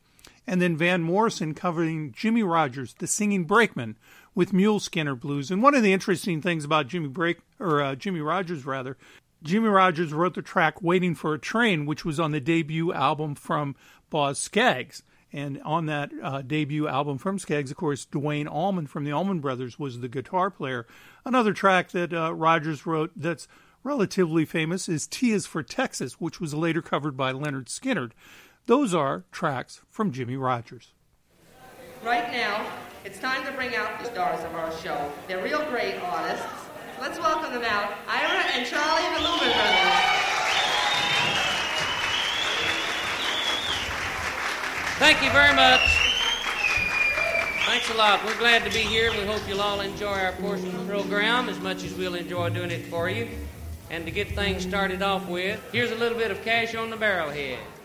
And 0.46 0.60
then 0.60 0.76
Van 0.76 1.02
Morrison 1.02 1.54
covering 1.54 2.12
Jimmie 2.12 2.42
Rodgers, 2.42 2.94
the 2.94 3.06
singing 3.06 3.44
brakeman, 3.44 3.96
with 4.34 4.52
Mule 4.52 4.80
Skinner 4.80 5.14
Blues. 5.14 5.50
And 5.50 5.62
one 5.62 5.74
of 5.74 5.82
the 5.82 5.92
interesting 5.92 6.40
things 6.40 6.64
about 6.64 6.88
Jimmy 6.88 7.08
Break 7.08 7.38
or 7.60 7.80
uh, 7.80 7.94
Jimmie 7.94 8.20
Rodgers 8.20 8.64
rather 8.64 8.96
Jimmie 9.42 9.68
Rodgers 9.68 10.12
wrote 10.12 10.34
the 10.34 10.42
track 10.42 10.80
Waiting 10.82 11.14
for 11.14 11.34
a 11.34 11.38
Train, 11.38 11.84
which 11.84 12.04
was 12.04 12.20
on 12.20 12.30
the 12.30 12.40
debut 12.40 12.92
album 12.92 13.34
from 13.34 13.74
Boz 14.08 14.38
Scaggs. 14.38 15.02
And 15.32 15.60
on 15.62 15.86
that 15.86 16.12
uh, 16.22 16.42
debut 16.42 16.86
album 16.86 17.18
from 17.18 17.38
Scaggs, 17.38 17.70
of 17.70 17.76
course, 17.76 18.04
Duane 18.04 18.46
Allman 18.46 18.86
from 18.86 19.04
the 19.04 19.12
Allman 19.12 19.40
Brothers 19.40 19.78
was 19.78 20.00
the 20.00 20.08
guitar 20.08 20.50
player. 20.50 20.86
Another 21.24 21.52
track 21.52 21.90
that 21.92 22.12
uh, 22.12 22.34
Rodgers 22.34 22.84
wrote 22.84 23.12
that's 23.16 23.48
relatively 23.82 24.44
famous 24.44 24.88
is 24.88 25.06
T 25.06 25.32
is 25.32 25.46
for 25.46 25.62
Texas, 25.62 26.20
which 26.20 26.40
was 26.40 26.54
later 26.54 26.82
covered 26.82 27.16
by 27.16 27.32
Lynyrd 27.32 27.66
Skynyrd. 27.66 28.12
Those 28.66 28.94
are 28.94 29.24
tracks 29.32 29.80
from 29.88 30.12
Jimmie 30.12 30.36
Rodgers. 30.36 30.92
Right 32.04 32.30
now, 32.30 32.70
it's 33.04 33.18
time 33.18 33.44
to 33.46 33.52
bring 33.52 33.74
out 33.74 33.98
the 33.98 34.04
stars 34.04 34.44
of 34.44 34.54
our 34.54 34.70
show. 34.78 35.10
They're 35.26 35.42
real 35.42 35.64
great 35.70 35.96
artists. 36.02 36.61
Let's 37.02 37.18
welcome 37.18 37.52
them 37.52 37.64
out, 37.64 37.94
Ira 38.06 38.44
and 38.54 38.64
Charlie 38.64 39.02
the 39.02 39.24
Louvin 39.26 39.52
Brothers. 39.52 40.02
Thank 45.00 45.20
you 45.20 45.32
very 45.32 45.52
much. 45.52 45.80
Thanks 47.66 47.90
a 47.90 47.94
lot. 47.94 48.24
We're 48.24 48.38
glad 48.38 48.62
to 48.62 48.70
be 48.70 48.84
here. 48.84 49.10
We 49.10 49.26
hope 49.26 49.40
you'll 49.48 49.62
all 49.62 49.80
enjoy 49.80 50.12
our 50.12 50.30
portion 50.34 50.68
of 50.68 50.86
the 50.86 50.92
program 50.92 51.48
as 51.48 51.58
much 51.58 51.82
as 51.82 51.92
we'll 51.94 52.14
enjoy 52.14 52.50
doing 52.50 52.70
it 52.70 52.86
for 52.86 53.10
you. 53.10 53.26
And 53.90 54.06
to 54.06 54.12
get 54.12 54.28
things 54.36 54.62
started 54.62 55.02
off 55.02 55.26
with, 55.26 55.60
here's 55.72 55.90
a 55.90 55.96
little 55.96 56.16
bit 56.16 56.30
of 56.30 56.40
cash 56.44 56.76
on 56.76 56.88
the 56.88 56.96
barrelhead. 56.96 57.58
I've 57.58 57.81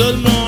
Good 0.00 0.22
morning, 0.22 0.39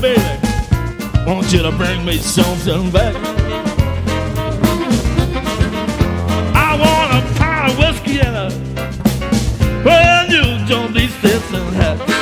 baby, 0.00 0.20
want 1.26 1.52
you 1.52 1.62
to 1.62 1.72
bring 1.72 2.04
me 2.04 2.18
something 2.18 2.90
back. 2.90 3.14
I 6.54 6.76
want 6.78 7.12
a 7.14 7.38
pint 7.38 7.72
of 7.72 7.78
whiskey 7.78 8.20
and 8.20 8.36
a 8.36 9.82
brand 9.82 10.28
new 10.30 10.66
John 10.66 10.92
B. 10.92 11.06
Stetson 11.08 11.72
hat. 11.74 12.15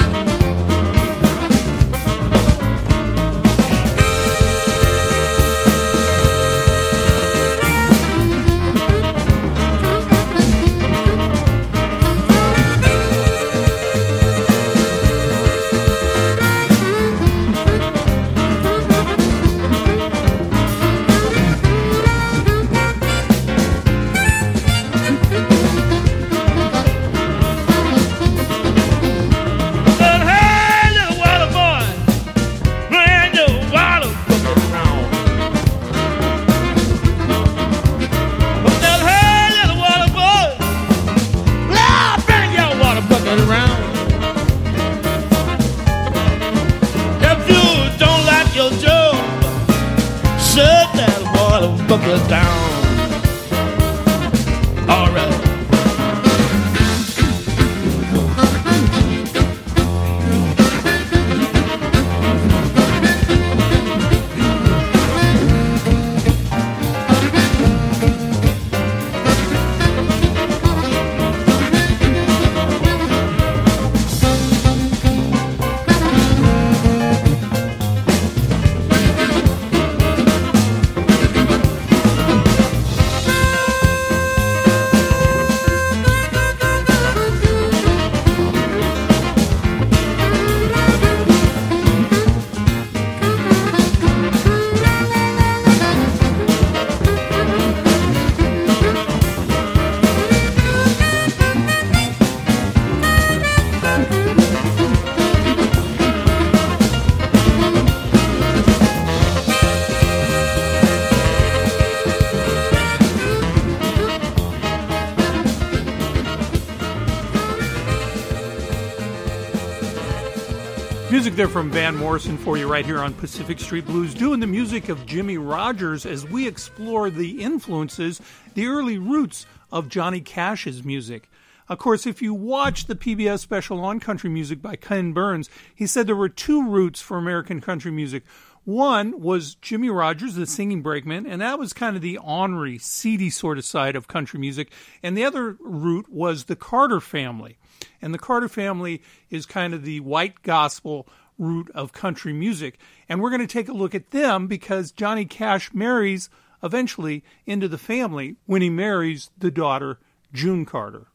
Music 121.24 121.38
there 121.38 121.48
from 121.48 121.70
Van 121.70 121.96
Morrison 121.96 122.36
for 122.36 122.58
you 122.58 122.70
right 122.70 122.84
here 122.84 122.98
on 122.98 123.14
Pacific 123.14 123.58
Street 123.58 123.86
Blues, 123.86 124.12
doing 124.12 124.40
the 124.40 124.46
music 124.46 124.90
of 124.90 125.06
Jimmie 125.06 125.38
Rodgers 125.38 126.04
as 126.04 126.28
we 126.28 126.46
explore 126.46 127.08
the 127.08 127.40
influences, 127.40 128.20
the 128.52 128.66
early 128.66 128.98
roots 128.98 129.46
of 129.72 129.88
Johnny 129.88 130.20
Cash's 130.20 130.84
music. 130.84 131.30
Of 131.66 131.78
course, 131.78 132.06
if 132.06 132.20
you 132.20 132.34
watch 132.34 132.84
the 132.84 132.94
PBS 132.94 133.38
special 133.38 133.80
on 133.80 134.00
country 134.00 134.28
music 134.28 134.60
by 134.60 134.76
Ken 134.76 135.14
Burns, 135.14 135.48
he 135.74 135.86
said 135.86 136.06
there 136.06 136.14
were 136.14 136.28
two 136.28 136.68
roots 136.68 137.00
for 137.00 137.16
American 137.16 137.62
country 137.62 137.90
music. 137.90 138.24
One 138.64 139.18
was 139.18 139.54
Jimmie 139.54 139.88
Rodgers, 139.88 140.34
the 140.34 140.44
singing 140.44 140.82
brakeman, 140.82 141.26
and 141.26 141.40
that 141.40 141.58
was 141.58 141.72
kind 141.72 141.96
of 141.96 142.02
the 142.02 142.18
ornery, 142.18 142.76
seedy 142.76 143.30
sort 143.30 143.56
of 143.56 143.64
side 143.64 143.96
of 143.96 144.08
country 144.08 144.38
music. 144.38 144.70
And 145.02 145.16
the 145.16 145.24
other 145.24 145.56
root 145.58 146.10
was 146.10 146.44
the 146.44 146.56
Carter 146.56 147.00
family. 147.00 147.56
And 148.00 148.12
the 148.12 148.18
Carter 148.18 148.48
family 148.48 149.02
is 149.30 149.46
kind 149.46 149.74
of 149.74 149.84
the 149.84 150.00
white 150.00 150.42
gospel 150.42 151.06
root 151.38 151.70
of 151.74 151.92
country 151.92 152.32
music. 152.32 152.78
And 153.08 153.20
we're 153.20 153.30
going 153.30 153.40
to 153.40 153.46
take 153.46 153.68
a 153.68 153.72
look 153.72 153.94
at 153.94 154.10
them 154.10 154.46
because 154.46 154.92
Johnny 154.92 155.24
Cash 155.24 155.72
marries 155.74 156.30
eventually 156.62 157.22
into 157.46 157.68
the 157.68 157.78
family 157.78 158.36
when 158.46 158.62
he 158.62 158.70
marries 158.70 159.30
the 159.36 159.50
daughter, 159.50 159.98
June 160.32 160.64
Carter. 160.64 161.06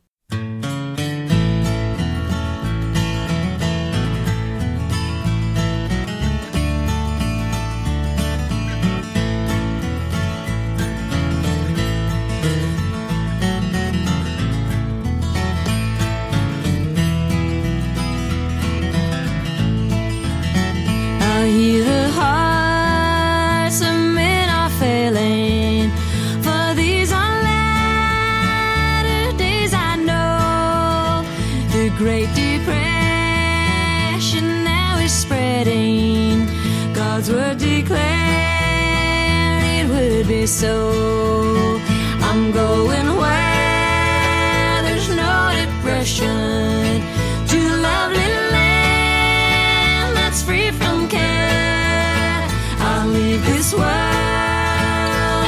So. 40.45 41.79
I'm 42.21 42.51
going 42.51 43.07
where 43.17 44.81
there's 44.83 45.09
no 45.09 45.51
depression 45.63 47.01
to 47.47 47.57
the 47.69 47.77
lovely 47.81 48.31
land 48.55 50.15
that's 50.15 50.41
free 50.43 50.71
from 50.71 51.07
care. 51.07 52.47
I'll 52.79 53.07
leave 53.07 53.43
this 53.45 53.73
world 53.73 53.87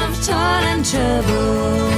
of 0.10 0.26
toil 0.26 0.64
and 0.74 0.84
trouble. 0.86 1.91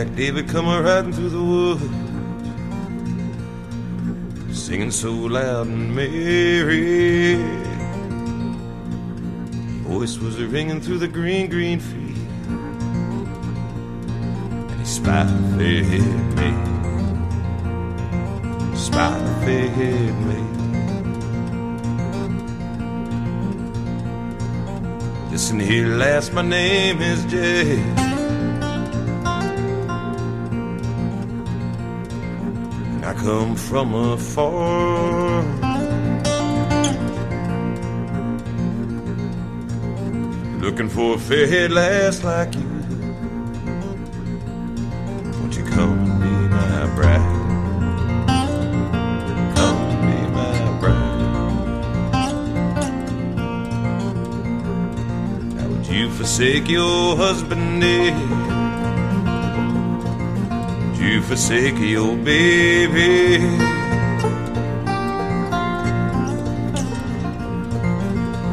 Jack 0.00 0.14
David 0.16 0.48
come 0.48 0.66
a 0.66 0.80
riding 0.80 1.12
through 1.12 1.28
the 1.28 1.42
woods, 1.42 1.84
singing 4.58 4.90
so 4.90 5.12
loud 5.12 5.66
and 5.66 5.94
merry. 5.94 7.36
Voice 9.84 10.16
was 10.16 10.40
a 10.40 10.46
ringing 10.46 10.80
through 10.80 10.96
the 10.96 11.06
green, 11.06 11.50
green 11.50 11.80
field, 11.80 12.16
and 14.70 14.80
he 14.80 14.86
spied 14.86 15.26
a 15.26 15.38
fair 15.58 15.84
haired 15.84 16.34
maid, 16.34 16.66
spied 18.78 19.20
a 19.20 19.34
fair 19.44 19.68
haired 19.68 20.18
maid. 20.28 20.56
Listen 25.30 25.60
here, 25.60 25.88
lass, 25.88 26.32
my 26.32 26.40
name 26.40 27.02
is 27.02 27.22
Jay. 27.26 28.09
Come 33.22 33.54
from 33.54 33.94
afar. 33.94 35.42
Looking 40.60 40.88
for 40.88 41.16
a 41.16 41.18
fair 41.18 41.68
lass 41.68 42.24
like 42.24 42.54
you. 42.54 42.70
Won't 45.38 45.56
you 45.56 45.64
come 45.64 45.98
and 46.06 46.20
be 46.22 46.30
my 46.56 46.86
bride? 46.96 47.20
Come 49.56 49.78
and 49.92 50.02
be 50.08 50.18
my 50.38 50.56
bride. 50.80 51.20
Now 55.56 55.66
would 55.68 55.86
you 55.86 56.10
forsake 56.10 56.68
your 56.68 57.16
husband, 57.16 57.82
dear? 57.82 58.59
Forsake 61.30 61.78
your 61.78 62.16
baby? 62.16 63.38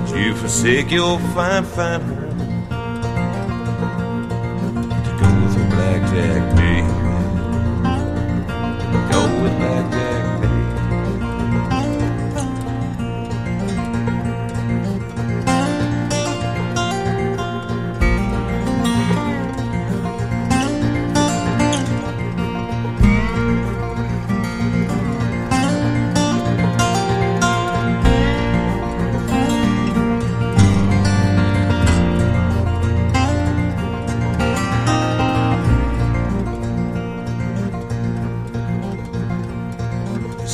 Would 0.04 0.16
you 0.16 0.36
forsake 0.36 0.92
your 0.92 1.18
fine, 1.34 1.64
fine 1.64 2.17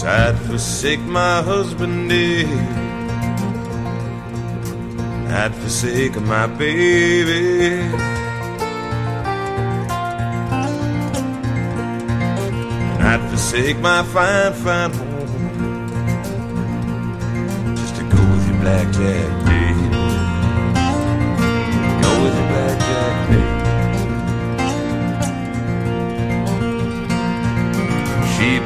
I'd 0.05 0.37
forsake 0.47 0.99
my 0.99 1.41
husband 1.41 2.11
eh? 2.11 2.43
dear. 2.43 2.83
I'd 5.29 5.55
forsake 5.55 6.19
my 6.21 6.47
baby. 6.47 7.77
I'd 12.99 13.29
forsake 13.29 13.79
my 13.79 14.03
fine, 14.03 14.53
fine 14.53 14.91
home 14.91 15.23
just 17.77 17.95
to 17.95 18.03
go 18.03 18.17
with 18.31 18.47
you, 18.47 18.55
blackjack 18.59 19.29
baby. 19.29 19.42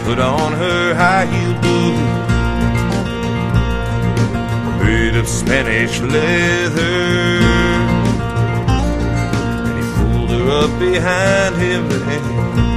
Put 0.07 0.19
on 0.19 0.53
her 0.53 0.95
high 0.95 1.25
heel 1.25 1.53
boots 1.61 2.27
made 4.81 5.17
of 5.17 5.27
Spanish 5.27 5.99
leather. 5.99 7.41
And 9.65 9.75
he 9.77 9.83
pulled 9.97 10.29
her 10.29 10.49
up 10.63 10.79
behind 10.79 11.55
him 11.57 12.76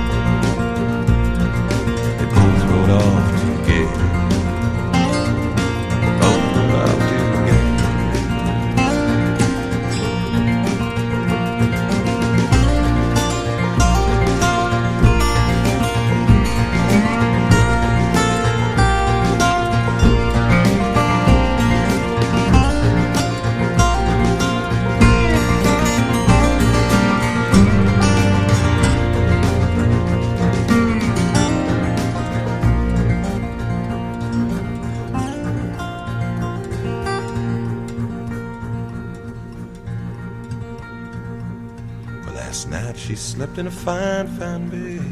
in 43.61 43.67
a 43.67 43.71
fine, 43.71 44.27
fine 44.39 44.71
bed 44.71 45.05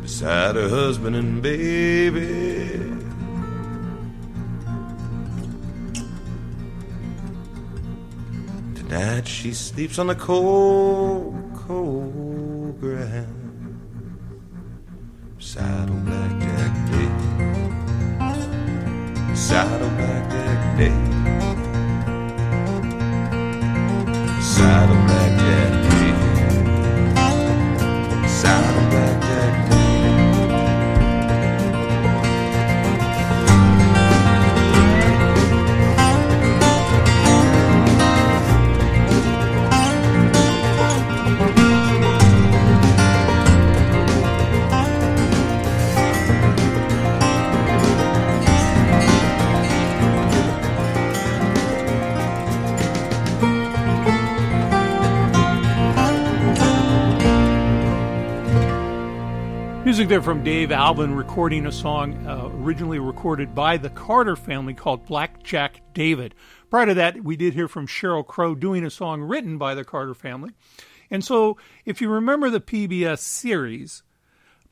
beside 0.00 0.56
her 0.56 0.66
husband 0.66 1.14
and 1.14 1.42
baby. 1.42 2.78
Tonight 8.74 9.28
she 9.28 9.52
sleeps 9.52 9.98
on 9.98 10.06
the 10.06 10.14
cold, 10.14 11.34
cold 11.66 12.31
Music 60.02 60.16
there 60.16 60.22
from 60.22 60.42
Dave 60.42 60.72
Alvin 60.72 61.14
recording 61.14 61.64
a 61.64 61.70
song 61.70 62.26
uh, 62.26 62.48
originally 62.54 62.98
recorded 62.98 63.54
by 63.54 63.76
the 63.76 63.88
Carter 63.88 64.34
family 64.34 64.74
called 64.74 65.06
Blackjack 65.06 65.80
David. 65.94 66.34
Prior 66.70 66.86
to 66.86 66.94
that, 66.94 67.22
we 67.22 67.36
did 67.36 67.54
hear 67.54 67.68
from 67.68 67.86
Sheryl 67.86 68.26
Crow 68.26 68.56
doing 68.56 68.84
a 68.84 68.90
song 68.90 69.22
written 69.22 69.58
by 69.58 69.76
the 69.76 69.84
Carter 69.84 70.12
family. 70.12 70.50
And 71.08 71.24
so, 71.24 71.56
if 71.84 72.00
you 72.00 72.08
remember 72.08 72.50
the 72.50 72.60
PBS 72.60 73.20
series 73.20 74.02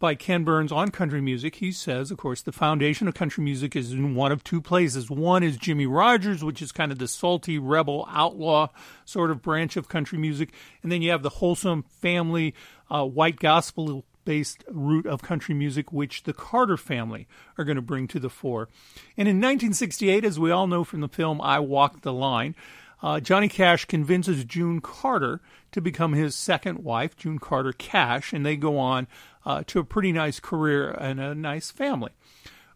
by 0.01 0.17
Ken 0.17 0.43
Burns 0.43 0.73
on 0.73 0.91
country 0.91 1.21
music, 1.21 1.55
he 1.55 1.71
says, 1.71 2.11
of 2.11 2.19
course, 2.19 2.43
the 2.43 2.51
foundation 2.51 3.07
of 3.07 3.15
country 3.15 3.45
music 3.45 3.77
is 3.77 3.93
in 3.93 4.17
one 4.17 4.33
of 4.33 4.43
two 4.43 4.61
places. 4.61 5.11
One 5.11 5.45
is 5.45 5.57
Jimmie 5.57 5.87
Rodgers, 5.87 6.43
which 6.43 6.61
is 6.61 6.73
kind 6.73 6.91
of 6.91 6.99
the 6.99 7.07
salty, 7.07 7.57
rebel, 7.57 8.09
outlaw 8.11 8.71
sort 9.05 9.31
of 9.31 9.43
branch 9.43 9.77
of 9.77 9.89
country 9.89 10.19
music. 10.19 10.53
And 10.83 10.91
then 10.91 11.03
you 11.03 11.13
have 11.13 11.23
the 11.23 11.29
wholesome, 11.29 11.85
family, 11.85 12.53
uh, 12.91 13.07
white 13.07 13.39
gospel 13.39 14.05
based 14.31 14.63
root 14.69 15.07
of 15.07 15.23
country 15.23 15.57
music, 15.57 15.93
which 15.93 16.23
the 16.23 16.33
Carter 16.33 16.77
family 16.77 17.27
are 17.59 17.65
going 17.65 17.75
to 17.75 17.83
bring 17.83 18.07
to 18.07 18.21
the 18.21 18.31
fore. 18.31 18.69
And 19.17 19.27
in 19.27 19.39
1968, 19.39 20.25
as 20.25 20.39
we 20.39 20.53
all 20.53 20.69
know 20.69 20.85
from 20.85 21.01
the 21.01 21.09
film 21.09 21.41
I 21.41 21.59
Walked 21.59 22.03
the 22.03 22.13
Line, 22.13 22.55
uh, 23.03 23.19
Johnny 23.19 23.49
Cash 23.49 23.87
convinces 23.87 24.45
June 24.45 24.81
Carter 24.81 25.41
to 25.73 25.81
become 25.81 26.13
his 26.13 26.37
second 26.37 26.85
wife, 26.85 27.17
June 27.17 27.41
Carter 27.41 27.73
Cash, 27.73 28.33
and 28.33 28.47
they 28.47 28.55
go 28.55 28.79
on 28.79 29.09
uh, 29.45 29.65
to 29.67 29.81
a 29.81 29.85
pretty 29.85 30.13
nice 30.13 30.39
career 30.39 30.93
and 30.93 31.19
a 31.19 31.35
nice 31.35 31.73
family. 31.73 32.13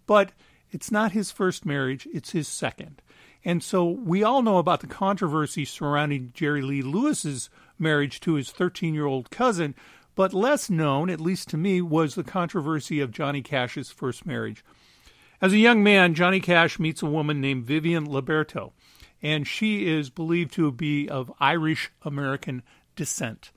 But 0.09 0.33
it's 0.73 0.91
not 0.91 1.13
his 1.13 1.31
first 1.31 1.65
marriage, 1.65 2.09
it's 2.13 2.33
his 2.33 2.49
second. 2.49 3.01
And 3.45 3.63
so 3.63 3.89
we 3.89 4.25
all 4.25 4.43
know 4.43 4.59
about 4.59 4.81
the 4.81 4.89
controversy 4.89 5.65
surrounding 5.65 6.33
Jerry 6.35 6.63
Lee 6.63 6.83
Lewis's 6.83 7.49
marriage 7.79 8.19
to 8.21 8.35
his 8.35 8.51
13 8.51 8.93
year 8.93 9.07
old 9.07 9.31
cousin, 9.31 9.77
but 10.15 10.33
less 10.33 10.71
known, 10.71 11.11
at 11.11 11.21
least 11.21 11.49
to 11.51 11.57
me, 11.57 11.81
was 11.81 12.15
the 12.15 12.25
controversy 12.25 13.01
of 13.01 13.11
Johnny 13.11 13.43
Cash's 13.43 13.91
first 13.91 14.25
marriage. 14.27 14.65
As 15.41 15.53
a 15.53 15.59
young 15.59 15.83
man, 15.83 16.15
Johnny 16.15 16.41
Cash 16.41 16.79
meets 16.79 17.03
a 17.03 17.07
woman 17.07 17.41
named 17.41 17.65
Vivian 17.65 18.07
Liberto, 18.07 18.73
and 19.23 19.47
she 19.47 19.87
is 19.87 20.11
believed 20.11 20.53
to 20.55 20.71
be 20.71 21.09
of 21.09 21.33
Irish 21.41 21.91
American 22.03 22.63
descent. 22.97 23.51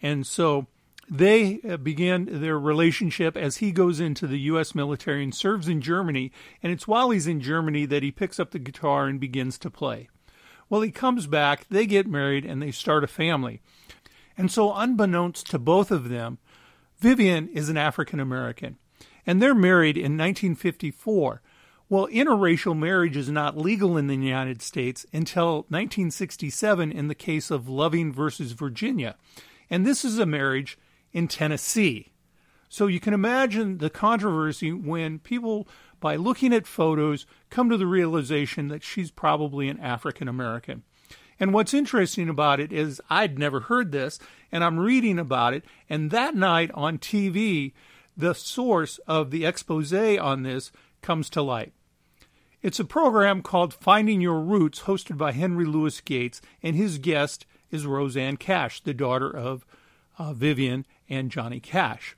And 0.00 0.26
so 0.26 0.66
they 1.08 1.60
uh, 1.68 1.76
began 1.76 2.26
their 2.40 2.58
relationship 2.58 3.36
as 3.36 3.58
he 3.58 3.70
goes 3.70 4.00
into 4.00 4.26
the 4.26 4.40
U.S. 4.40 4.74
military 4.74 5.22
and 5.22 5.34
serves 5.34 5.68
in 5.68 5.80
Germany. 5.80 6.32
And 6.62 6.72
it's 6.72 6.88
while 6.88 7.10
he's 7.10 7.26
in 7.26 7.40
Germany 7.40 7.86
that 7.86 8.02
he 8.02 8.10
picks 8.10 8.40
up 8.40 8.50
the 8.50 8.58
guitar 8.58 9.06
and 9.06 9.20
begins 9.20 9.58
to 9.58 9.70
play. 9.70 10.08
Well, 10.68 10.80
he 10.80 10.90
comes 10.90 11.26
back, 11.26 11.66
they 11.68 11.86
get 11.86 12.08
married, 12.08 12.44
and 12.44 12.60
they 12.60 12.72
start 12.72 13.04
a 13.04 13.08
family. 13.08 13.60
And 14.36 14.50
so, 14.50 14.74
unbeknownst 14.74 15.48
to 15.50 15.58
both 15.58 15.90
of 15.90 16.08
them, 16.08 16.38
Vivian 16.98 17.48
is 17.48 17.68
an 17.68 17.76
African 17.76 18.20
American. 18.20 18.76
And 19.26 19.42
they're 19.42 19.54
married 19.54 19.96
in 19.96 20.16
1954. 20.16 21.42
Well, 21.88 22.08
interracial 22.08 22.76
marriage 22.76 23.16
is 23.16 23.30
not 23.30 23.56
legal 23.56 23.96
in 23.96 24.08
the 24.08 24.16
United 24.16 24.60
States 24.60 25.06
until 25.12 25.66
1967 25.68 26.90
in 26.90 27.08
the 27.08 27.14
case 27.14 27.50
of 27.50 27.68
Loving 27.68 28.12
versus 28.12 28.52
Virginia. 28.52 29.16
And 29.70 29.86
this 29.86 30.04
is 30.04 30.18
a 30.18 30.26
marriage 30.26 30.78
in 31.12 31.28
Tennessee. 31.28 32.12
So 32.68 32.88
you 32.88 32.98
can 32.98 33.14
imagine 33.14 33.78
the 33.78 33.90
controversy 33.90 34.72
when 34.72 35.20
people, 35.20 35.68
by 36.00 36.16
looking 36.16 36.52
at 36.52 36.66
photos, 36.66 37.24
come 37.50 37.70
to 37.70 37.76
the 37.76 37.86
realization 37.86 38.68
that 38.68 38.82
she's 38.82 39.10
probably 39.10 39.68
an 39.68 39.78
African 39.78 40.26
American. 40.28 40.82
And 41.38 41.52
what's 41.52 41.74
interesting 41.74 42.28
about 42.28 42.60
it 42.60 42.72
is 42.72 43.00
I'd 43.10 43.38
never 43.38 43.60
heard 43.60 43.92
this, 43.92 44.18
and 44.50 44.64
I'm 44.64 44.80
reading 44.80 45.18
about 45.18 45.54
it. 45.54 45.64
And 45.88 46.10
that 46.10 46.34
night 46.34 46.70
on 46.74 46.98
TV, 46.98 47.72
the 48.16 48.34
source 48.34 48.98
of 49.06 49.30
the 49.30 49.44
expose 49.44 49.92
on 49.92 50.42
this 50.42 50.72
comes 51.02 51.28
to 51.30 51.42
light. 51.42 51.72
It's 52.62 52.80
a 52.80 52.84
program 52.84 53.42
called 53.42 53.74
Finding 53.74 54.20
Your 54.20 54.40
Roots, 54.40 54.82
hosted 54.82 55.18
by 55.18 55.32
Henry 55.32 55.66
Louis 55.66 56.00
Gates, 56.00 56.40
and 56.62 56.74
his 56.74 56.98
guest 56.98 57.46
is 57.70 57.86
Rosanne 57.86 58.38
Cash, 58.38 58.80
the 58.80 58.94
daughter 58.94 59.30
of 59.30 59.66
uh, 60.18 60.32
Vivian 60.32 60.86
and 61.08 61.30
Johnny 61.30 61.60
Cash. 61.60 62.16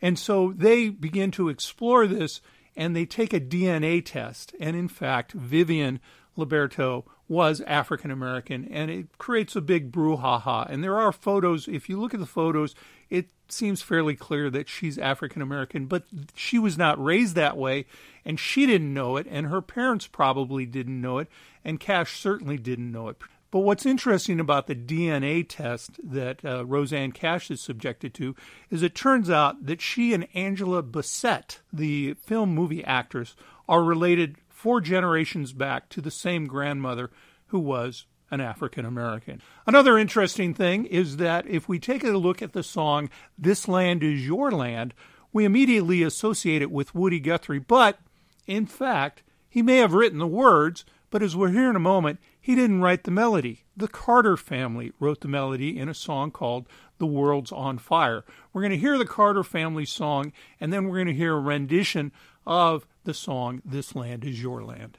And 0.00 0.18
so 0.18 0.52
they 0.56 0.88
begin 0.88 1.30
to 1.32 1.48
explore 1.48 2.06
this 2.06 2.40
and 2.76 2.94
they 2.94 3.06
take 3.06 3.32
a 3.32 3.40
DNA 3.40 4.04
test. 4.04 4.54
And 4.60 4.76
in 4.76 4.88
fact, 4.88 5.32
Vivian 5.32 6.00
Liberto 6.36 7.04
was 7.28 7.60
African 7.62 8.10
American, 8.10 8.66
and 8.70 8.90
it 8.90 9.18
creates 9.18 9.56
a 9.56 9.60
big 9.60 9.90
brouhaha. 9.90 10.70
And 10.70 10.84
there 10.84 10.98
are 10.98 11.12
photos, 11.12 11.68
if 11.68 11.88
you 11.88 11.98
look 11.98 12.12
at 12.14 12.20
the 12.20 12.26
photos, 12.26 12.74
it 13.08 13.28
seems 13.48 13.82
fairly 13.82 14.14
clear 14.14 14.50
that 14.50 14.68
she's 14.68 14.98
African 14.98 15.40
American, 15.40 15.86
but 15.86 16.04
she 16.34 16.58
was 16.58 16.76
not 16.76 17.02
raised 17.02 17.34
that 17.34 17.56
way, 17.56 17.86
and 18.24 18.38
she 18.38 18.66
didn't 18.66 18.92
know 18.92 19.16
it, 19.16 19.26
and 19.30 19.46
her 19.46 19.62
parents 19.62 20.06
probably 20.06 20.66
didn't 20.66 21.00
know 21.00 21.18
it, 21.18 21.28
and 21.64 21.80
Cash 21.80 22.18
certainly 22.18 22.58
didn't 22.58 22.92
know 22.92 23.08
it. 23.08 23.16
But 23.50 23.60
what's 23.60 23.86
interesting 23.86 24.40
about 24.40 24.66
the 24.66 24.74
DNA 24.74 25.46
test 25.48 26.00
that 26.02 26.44
uh, 26.44 26.66
Rosanne 26.66 27.12
Cash 27.12 27.52
is 27.52 27.60
subjected 27.60 28.12
to 28.14 28.34
is 28.68 28.82
it 28.82 28.96
turns 28.96 29.30
out 29.30 29.66
that 29.66 29.80
she 29.80 30.12
and 30.12 30.26
Angela 30.34 30.82
Bassett, 30.82 31.60
the 31.72 32.14
film 32.14 32.52
movie 32.52 32.82
actress, 32.82 33.36
are 33.68 33.84
related 33.84 34.38
four 34.64 34.80
generations 34.80 35.52
back 35.52 35.90
to 35.90 36.00
the 36.00 36.10
same 36.10 36.46
grandmother 36.46 37.10
who 37.48 37.58
was 37.58 38.06
an 38.30 38.40
African 38.40 38.86
American. 38.86 39.42
Another 39.66 39.98
interesting 39.98 40.54
thing 40.54 40.86
is 40.86 41.18
that 41.18 41.46
if 41.46 41.68
we 41.68 41.78
take 41.78 42.02
a 42.02 42.12
look 42.12 42.40
at 42.40 42.54
the 42.54 42.62
song 42.62 43.10
This 43.36 43.68
Land 43.68 44.02
Is 44.02 44.26
Your 44.26 44.50
Land, 44.50 44.94
we 45.34 45.44
immediately 45.44 46.02
associate 46.02 46.62
it 46.62 46.70
with 46.70 46.94
Woody 46.94 47.20
Guthrie, 47.20 47.58
but 47.58 47.98
in 48.46 48.64
fact, 48.64 49.22
he 49.50 49.60
may 49.60 49.76
have 49.76 49.92
written 49.92 50.18
the 50.18 50.26
words, 50.26 50.86
but 51.10 51.22
as 51.22 51.36
we'll 51.36 51.50
hear 51.50 51.68
in 51.68 51.76
a 51.76 51.78
moment, 51.78 52.18
he 52.40 52.54
didn't 52.54 52.80
write 52.80 53.04
the 53.04 53.10
melody. 53.10 53.64
The 53.76 53.86
Carter 53.86 54.38
family 54.38 54.92
wrote 54.98 55.20
the 55.20 55.28
melody 55.28 55.78
in 55.78 55.90
a 55.90 55.94
song 55.94 56.30
called 56.30 56.70
The 56.96 57.06
World's 57.06 57.52
on 57.52 57.76
Fire. 57.76 58.24
We're 58.54 58.62
going 58.62 58.70
to 58.70 58.78
hear 58.78 58.96
the 58.96 59.04
Carter 59.04 59.44
family 59.44 59.84
song, 59.84 60.32
and 60.58 60.72
then 60.72 60.84
we're 60.88 60.96
going 60.96 61.08
to 61.08 61.12
hear 61.12 61.34
a 61.34 61.38
rendition 61.38 62.12
of 62.46 62.86
the 63.04 63.14
song 63.14 63.60
This 63.64 63.94
Land 63.94 64.24
Is 64.24 64.42
Your 64.42 64.64
Land. 64.64 64.98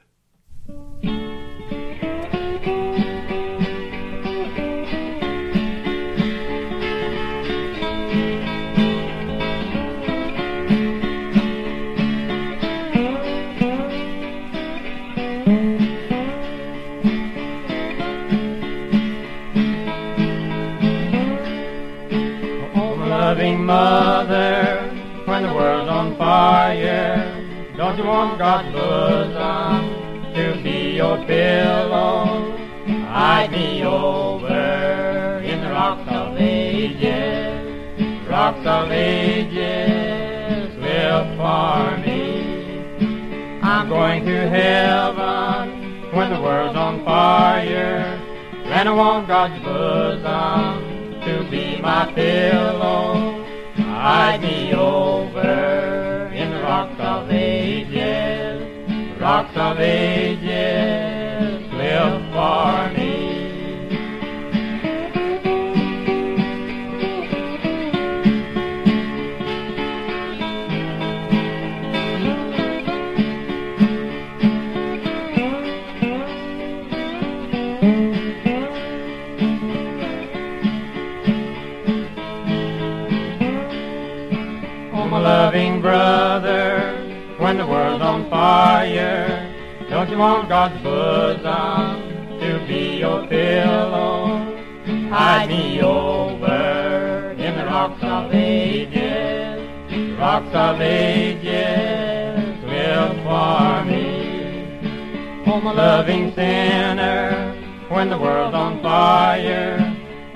loving 23.36 23.64
mother, 23.64 24.15
you 27.98 28.04
want 28.04 28.38
God's 28.38 28.72
bosom 28.72 30.34
to 30.34 30.62
be 30.62 30.96
your 30.96 31.16
pillow? 31.24 32.54
Hide 33.08 33.50
me 33.50 33.84
over 33.84 35.40
in 35.42 35.60
the 35.62 35.70
rocks 35.70 36.06
of 36.10 36.36
ages, 36.36 38.28
rocks 38.28 38.66
of 38.66 38.90
ages 38.90 40.76
will 40.76 41.24
for 41.36 41.96
me. 42.04 43.60
I'm 43.62 43.88
going 43.88 44.26
to 44.26 44.48
heaven 44.50 46.12
when 46.14 46.30
the 46.34 46.40
world's 46.40 46.76
on 46.76 47.02
fire, 47.04 48.20
and 48.66 48.88
I 48.88 48.92
want 48.92 49.26
God's 49.26 49.62
bosom 49.64 51.20
to 51.22 51.50
be 51.50 51.80
my 51.80 52.12
pillow. 52.14 53.42
Hide 53.76 54.42
me 54.42 54.74
over 54.74 55.95
rocks 56.66 56.98
of 56.98 57.30
ages, 57.30 59.20
rocks 59.20 59.56
of 59.56 59.78
ages, 59.78 61.62
live 61.72 62.22
for 62.32 62.90
me. 62.92 63.14
Oh, 84.92 85.06
my 85.08 85.20
loving 85.20 85.80
brother, 85.80 86.25
fire, 88.30 89.54
don't 89.88 90.10
you 90.10 90.18
want 90.18 90.48
God's 90.48 90.82
bosom 90.82 92.40
to 92.40 92.64
be 92.66 92.98
your 92.98 93.26
pillow? 93.26 94.54
Hide 95.10 95.48
me 95.48 95.80
over 95.80 97.34
in 97.38 97.56
the 97.56 97.64
rocks 97.66 98.02
of 98.02 98.32
ages, 98.34 100.18
rocks 100.18 100.54
of 100.54 100.80
ages 100.80 102.64
will 102.64 103.14
for 103.24 103.84
me. 103.84 105.44
Oh, 105.46 105.60
my 105.60 105.72
loving 105.72 106.34
sinner, 106.34 107.54
when 107.88 108.10
the 108.10 108.18
world's 108.18 108.54
on 108.54 108.82
fire, 108.82 109.78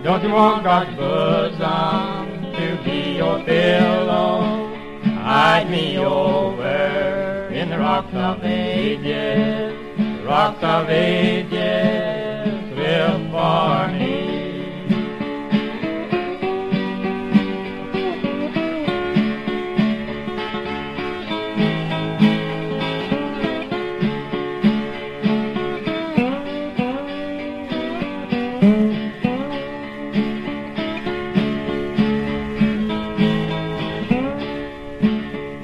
don't 0.03 0.23
you 0.23 0.31
want 0.31 0.65
God's 0.65 0.97
bosom 0.97 2.53
to 2.55 2.83
be 2.85 3.17
your 3.17 3.43
pillow? 3.45 4.69
Hide 5.03 5.69
me 5.71 5.99
over 5.99 6.60
in 7.81 7.87
the 7.87 7.87
rocks 7.87 8.15
of 8.15 8.45
ages, 8.45 10.25
rocks 10.25 10.63
of 10.63 10.91
ages 10.91 11.51
will 12.77 13.31
for 13.31 13.89
me. 13.93 14.29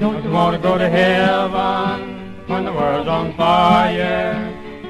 Don't 0.00 0.24
you 0.24 0.30
want 0.30 0.56
to 0.56 0.62
go 0.62 0.78
to 0.78 0.84
the 0.84 0.90
on 3.06 3.36
fire? 3.36 4.34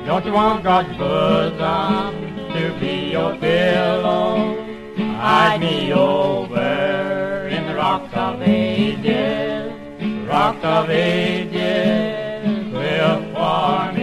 Don't 0.07 0.25
you 0.25 0.33
want 0.33 0.63
God's 0.65 0.97
bosom 0.97 2.37
to 2.53 2.77
be 2.81 3.11
your 3.13 3.37
pillow? 3.37 4.57
Hide 4.97 5.61
me 5.61 5.93
over 5.93 7.49
in 7.49 7.67
the 7.67 7.75
rocks 7.75 8.15
of 8.15 8.41
ages, 8.43 9.73
rocks 10.27 10.65
of 10.65 10.91
ages 10.91 12.73
will 12.73 13.35
for 13.35 13.96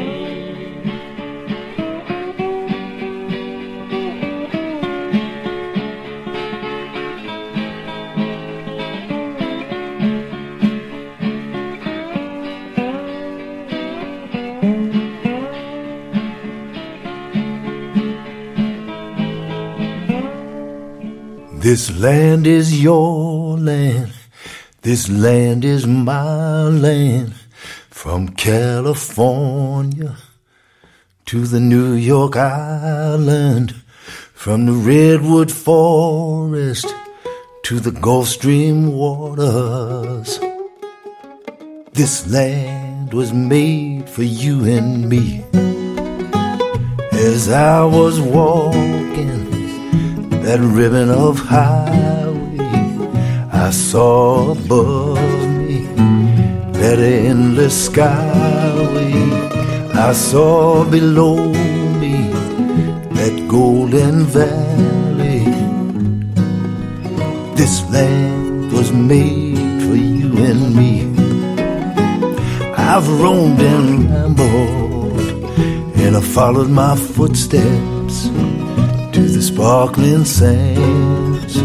This 21.63 21.89
land 21.97 22.45
is 22.45 22.83
your 22.83 23.57
land. 23.57 24.11
This 24.81 25.07
land 25.07 25.63
is 25.63 25.87
my 25.87 26.63
land. 26.63 27.35
From 27.89 28.27
California 28.35 30.17
to 31.25 31.47
the 31.47 31.61
New 31.61 31.93
York 31.93 32.35
Island. 32.35 33.75
From 34.33 34.65
the 34.65 34.73
Redwood 34.73 35.53
Forest 35.53 36.93
to 37.63 37.79
the 37.79 37.91
Gulf 37.91 38.27
Stream 38.27 38.91
waters. 38.91 40.41
This 41.93 42.29
land 42.29 43.13
was 43.13 43.31
made 43.31 44.09
for 44.09 44.23
you 44.23 44.65
and 44.65 45.07
me. 45.07 45.45
As 47.13 47.47
I 47.47 47.85
was 47.85 48.19
walking 48.19 49.42
that 50.43 50.59
ribbon 50.59 51.09
of 51.09 51.39
highway 51.39 52.57
I 53.51 53.69
saw 53.71 54.51
above 54.51 55.17
me 55.57 55.85
that 56.81 56.99
endless 56.99 57.89
skyway 57.89 59.13
I 59.95 60.11
saw 60.11 60.83
below 60.83 61.37
me 62.01 62.17
that 63.17 63.47
golden 63.47 64.25
valley. 64.25 65.45
This 67.55 67.89
land 67.89 68.73
was 68.73 68.91
made 68.91 69.81
for 69.83 69.95
you 69.95 70.29
and 70.49 70.75
me. 70.75 70.93
I've 72.75 73.07
roamed 73.21 73.61
and 73.61 74.09
rambled 74.09 75.19
and 76.03 76.17
I 76.17 76.21
followed 76.21 76.69
my 76.69 76.95
footsteps 76.97 77.92
sparkling 79.63 80.25
sands 80.25 81.55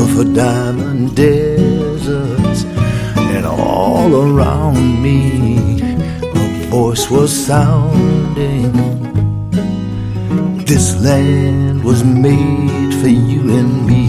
of 0.00 0.20
a 0.20 0.24
diamond 0.32 1.16
deserts, 1.16 2.64
and 3.34 3.44
all 3.44 4.14
around 4.14 5.02
me 5.02 5.80
a 6.22 6.68
voice 6.70 7.10
was 7.10 7.32
sounding. 7.32 8.70
This 10.66 11.02
land 11.02 11.82
was 11.82 12.04
made 12.04 12.94
for 13.00 13.08
you 13.08 13.40
and 13.58 13.72
me. 13.88 14.04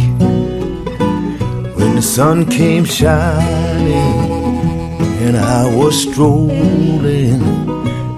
When 1.74 1.96
the 1.96 2.04
sun 2.04 2.46
came 2.46 2.86
shining 2.86 4.20
and 5.26 5.36
I 5.38 5.76
was 5.76 6.00
strolling, 6.04 7.42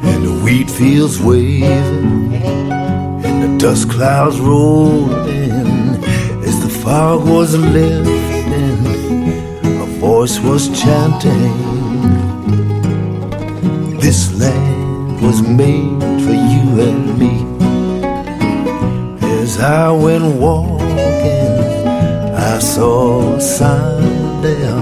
and 0.10 0.22
the 0.28 0.42
wheat 0.44 0.70
fields 0.70 1.22
waving, 1.22 2.19
dust 3.60 3.90
clouds 3.90 4.40
rolled 4.40 5.28
in 5.28 6.02
as 6.48 6.62
the 6.64 6.70
fog 6.70 7.28
was 7.28 7.58
lifting, 7.58 8.88
a 9.82 9.86
voice 10.00 10.40
was 10.40 10.70
chanting. 10.82 11.58
This 14.00 14.34
land 14.40 15.22
was 15.22 15.42
made 15.42 16.00
for 16.24 16.38
you 16.54 16.66
and 16.88 17.20
me. 17.20 17.36
As 19.42 19.60
I 19.60 19.92
went 19.92 20.36
walking, 20.38 21.52
I 22.34 22.60
saw 22.60 23.36
a 23.36 23.42
sign 23.42 24.42
there, 24.42 24.78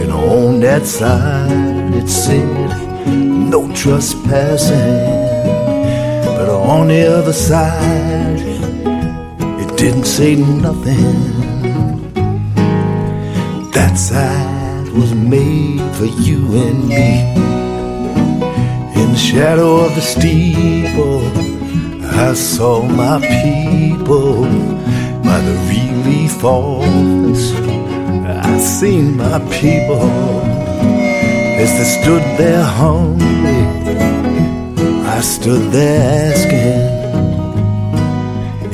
and 0.00 0.12
on 0.12 0.58
that 0.58 0.84
sign 0.86 1.94
it 1.94 2.08
said, 2.08 3.06
No 3.06 3.72
trespassing. 3.74 5.15
On 6.66 6.88
the 6.88 7.06
other 7.06 7.32
side, 7.32 8.40
it 9.62 9.76
didn't 9.78 10.04
say 10.04 10.34
nothing. 10.34 11.14
That 13.70 13.94
side 13.96 14.88
was 14.88 15.14
made 15.14 15.80
for 15.94 16.06
you 16.06 16.40
and 16.64 16.88
me. 16.88 17.22
In 19.00 19.12
the 19.12 19.16
shadow 19.16 19.84
of 19.86 19.94
the 19.94 20.00
steeple, 20.00 21.22
I 22.04 22.34
saw 22.34 22.82
my 22.82 23.20
people 23.20 24.42
by 25.22 25.38
the 25.48 25.56
relief 25.70 26.42
office. 26.42 27.52
I 28.26 28.58
seen 28.58 29.16
my 29.16 29.38
people 29.60 30.10
as 31.62 31.70
they 31.78 32.02
stood 32.02 32.24
there 32.36 32.64
hungry. 32.64 33.85
I 35.16 35.22
stood 35.22 35.72
there 35.72 36.34
asking, 36.34 36.76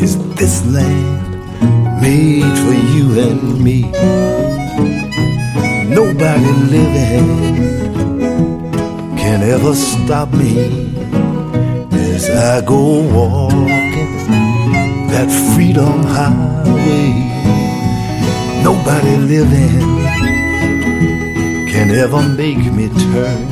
Is 0.02 0.18
this 0.34 0.66
land 0.66 1.22
made 2.02 2.58
for 2.64 2.74
you 2.92 3.04
and 3.26 3.62
me? 3.62 3.82
Nobody 5.88 6.52
living 6.74 7.28
can 9.16 9.42
ever 9.44 9.72
stop 9.72 10.32
me 10.32 10.96
as 11.92 12.28
I 12.28 12.60
go 12.66 13.02
walking 13.14 14.26
that 15.12 15.30
freedom 15.54 16.02
highway. 16.02 17.12
Nobody 18.64 19.16
living 19.32 19.80
can 21.70 21.92
ever 21.92 22.20
make 22.30 22.64
me 22.72 22.88
turn. 22.88 23.51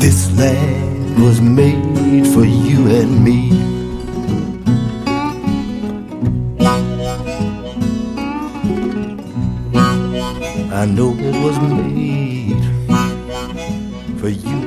This 0.00 0.32
land 0.38 1.22
was 1.22 1.42
made 1.42 2.26
for 2.32 2.42
you 2.42 2.88
and 2.88 3.22
me. 3.22 3.50
I 10.72 10.86
know 10.86 11.14
it 11.18 11.36
was 11.44 11.58
made 11.60 12.64
for 14.18 14.30
you 14.30 14.59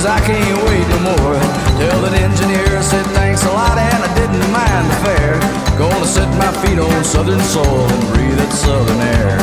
cause 0.00 0.08
I 0.08 0.20
can't 0.26 0.62
wait 0.64 0.88
no 0.88 0.98
more. 1.12 1.36
Tell 1.78 2.00
that 2.02 2.14
engineer 2.14 2.78
I 2.78 2.80
said 2.80 3.04
thanks 3.12 3.44
a 3.44 3.52
lot 3.52 3.76
and 3.76 4.02
I 4.02 4.14
didn't 4.14 4.50
mind 4.50 4.86
the 4.90 4.96
fare. 5.04 5.38
Gonna 5.76 6.06
set 6.06 6.28
my 6.38 6.50
feet 6.62 6.78
on 6.78 7.04
southern 7.04 7.40
soil 7.40 7.86
and 7.86 8.14
breathe 8.14 8.38
that 8.38 8.52
southern 8.52 9.00
air. 9.00 9.36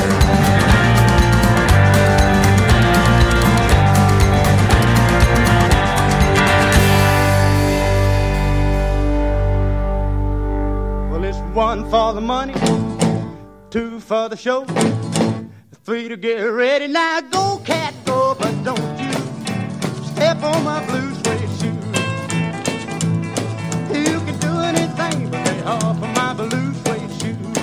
Well, 11.12 11.24
it's 11.24 11.38
one 11.54 11.88
for 11.92 12.14
the 12.14 12.22
money, 12.22 12.56
two 13.70 14.00
for 14.00 14.28
the 14.28 14.38
show, 14.38 14.66
three 15.84 16.08
to 16.08 16.18
get 16.18 16.42
ready. 16.42 16.88
Now 16.88 17.22
go, 17.22 17.62
cat, 17.64 17.94
go, 18.06 18.36
but 18.40 18.64
don't 18.64 18.87
step 20.18 20.42
on 20.42 20.64
my 20.64 20.84
blue 20.88 21.14
suede 21.22 21.52
shoes. 21.60 21.86
You 24.04 24.16
can 24.26 24.38
do 24.40 24.54
anything 24.72 25.30
but 25.30 25.46
lay 25.46 25.62
off 25.62 25.98
of 26.06 26.12
my 26.22 26.34
blue 26.34 26.74
suede 26.82 27.12
shoes. 27.20 27.58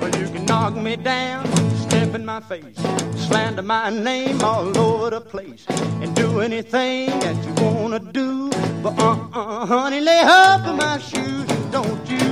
Well, 0.00 0.12
you 0.20 0.26
can 0.34 0.46
knock 0.46 0.74
me 0.74 0.96
down, 0.96 1.44
step 1.86 2.14
in 2.14 2.24
my 2.24 2.40
face, 2.40 2.80
slander 3.26 3.60
my 3.60 3.90
name 3.90 4.40
all 4.40 4.76
over 4.78 5.10
the 5.10 5.20
place, 5.20 5.66
and 6.02 6.16
do 6.16 6.40
anything 6.40 7.10
that 7.24 7.36
you 7.44 7.52
wanna 7.62 8.00
do. 8.00 8.48
But 8.82 8.98
uh-uh, 8.98 9.66
honey, 9.66 10.00
lay 10.00 10.22
off 10.22 10.66
of 10.66 10.76
my 10.76 10.96
shoes, 10.98 11.46
and 11.56 11.72
don't 11.72 12.04
you 12.08 12.26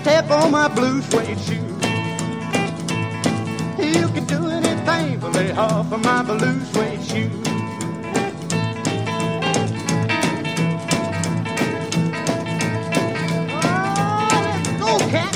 step 0.00 0.30
on 0.30 0.50
my 0.50 0.68
blue 0.68 1.02
suede 1.02 1.38
shoes. 1.46 1.72
You 3.96 4.08
can 4.14 4.24
do 4.24 4.43
lay 4.86 5.52
off 5.52 5.92
of 5.92 6.02
my 6.04 6.22
blue 6.22 6.60
suede 6.66 7.02
shoes. 7.04 7.44
Go, 14.78 14.98
cat. 15.10 15.34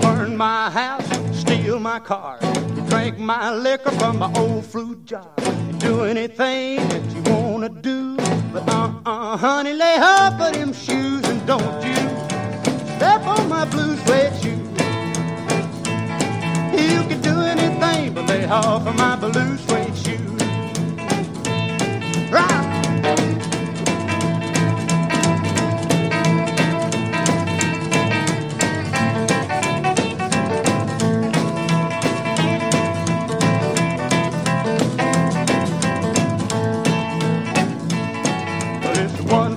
Burn 0.00 0.36
my 0.36 0.70
house, 0.70 1.38
steal 1.38 1.80
my 1.80 1.98
car, 1.98 2.38
drink 2.88 3.18
my 3.18 3.52
liquor 3.52 3.90
from 3.92 4.18
my 4.18 4.32
old 4.34 4.64
fruit 4.64 5.04
jar, 5.04 5.28
do 5.78 6.04
anything 6.04 6.76
that 6.88 7.02
you 7.14 7.22
wanna 7.32 7.68
do. 7.68 8.03
But 8.54 8.68
uh-uh, 8.68 9.36
honey, 9.36 9.72
lay 9.72 9.96
off 9.98 10.40
of 10.40 10.52
them 10.52 10.72
shoes 10.72 11.24
and 11.24 11.44
don't 11.44 11.82
you 11.84 11.96
step 12.94 13.26
on 13.26 13.48
my 13.48 13.64
blue 13.64 13.96
suede. 13.96 14.32
You 16.72 17.02
can 17.08 17.20
do 17.20 17.40
anything 17.40 18.14
but 18.14 18.28
lay 18.28 18.44
off 18.44 18.86
of 18.86 18.94
my 18.94 19.16
blue 19.16 19.56
suede. 19.56 20.20
Right. 22.30 22.63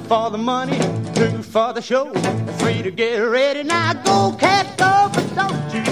For 0.07 0.29
the 0.29 0.37
money, 0.37 0.79
two 1.13 1.43
for 1.43 1.73
the 1.73 1.81
show, 1.81 2.11
three 2.59 2.81
to 2.81 2.91
get 2.91 3.17
ready. 3.17 3.63
Now 3.63 3.93
go, 3.93 4.35
cat, 4.37 4.77
go, 4.77 5.09
but 5.13 5.35
don't 5.35 5.73
you 5.73 5.86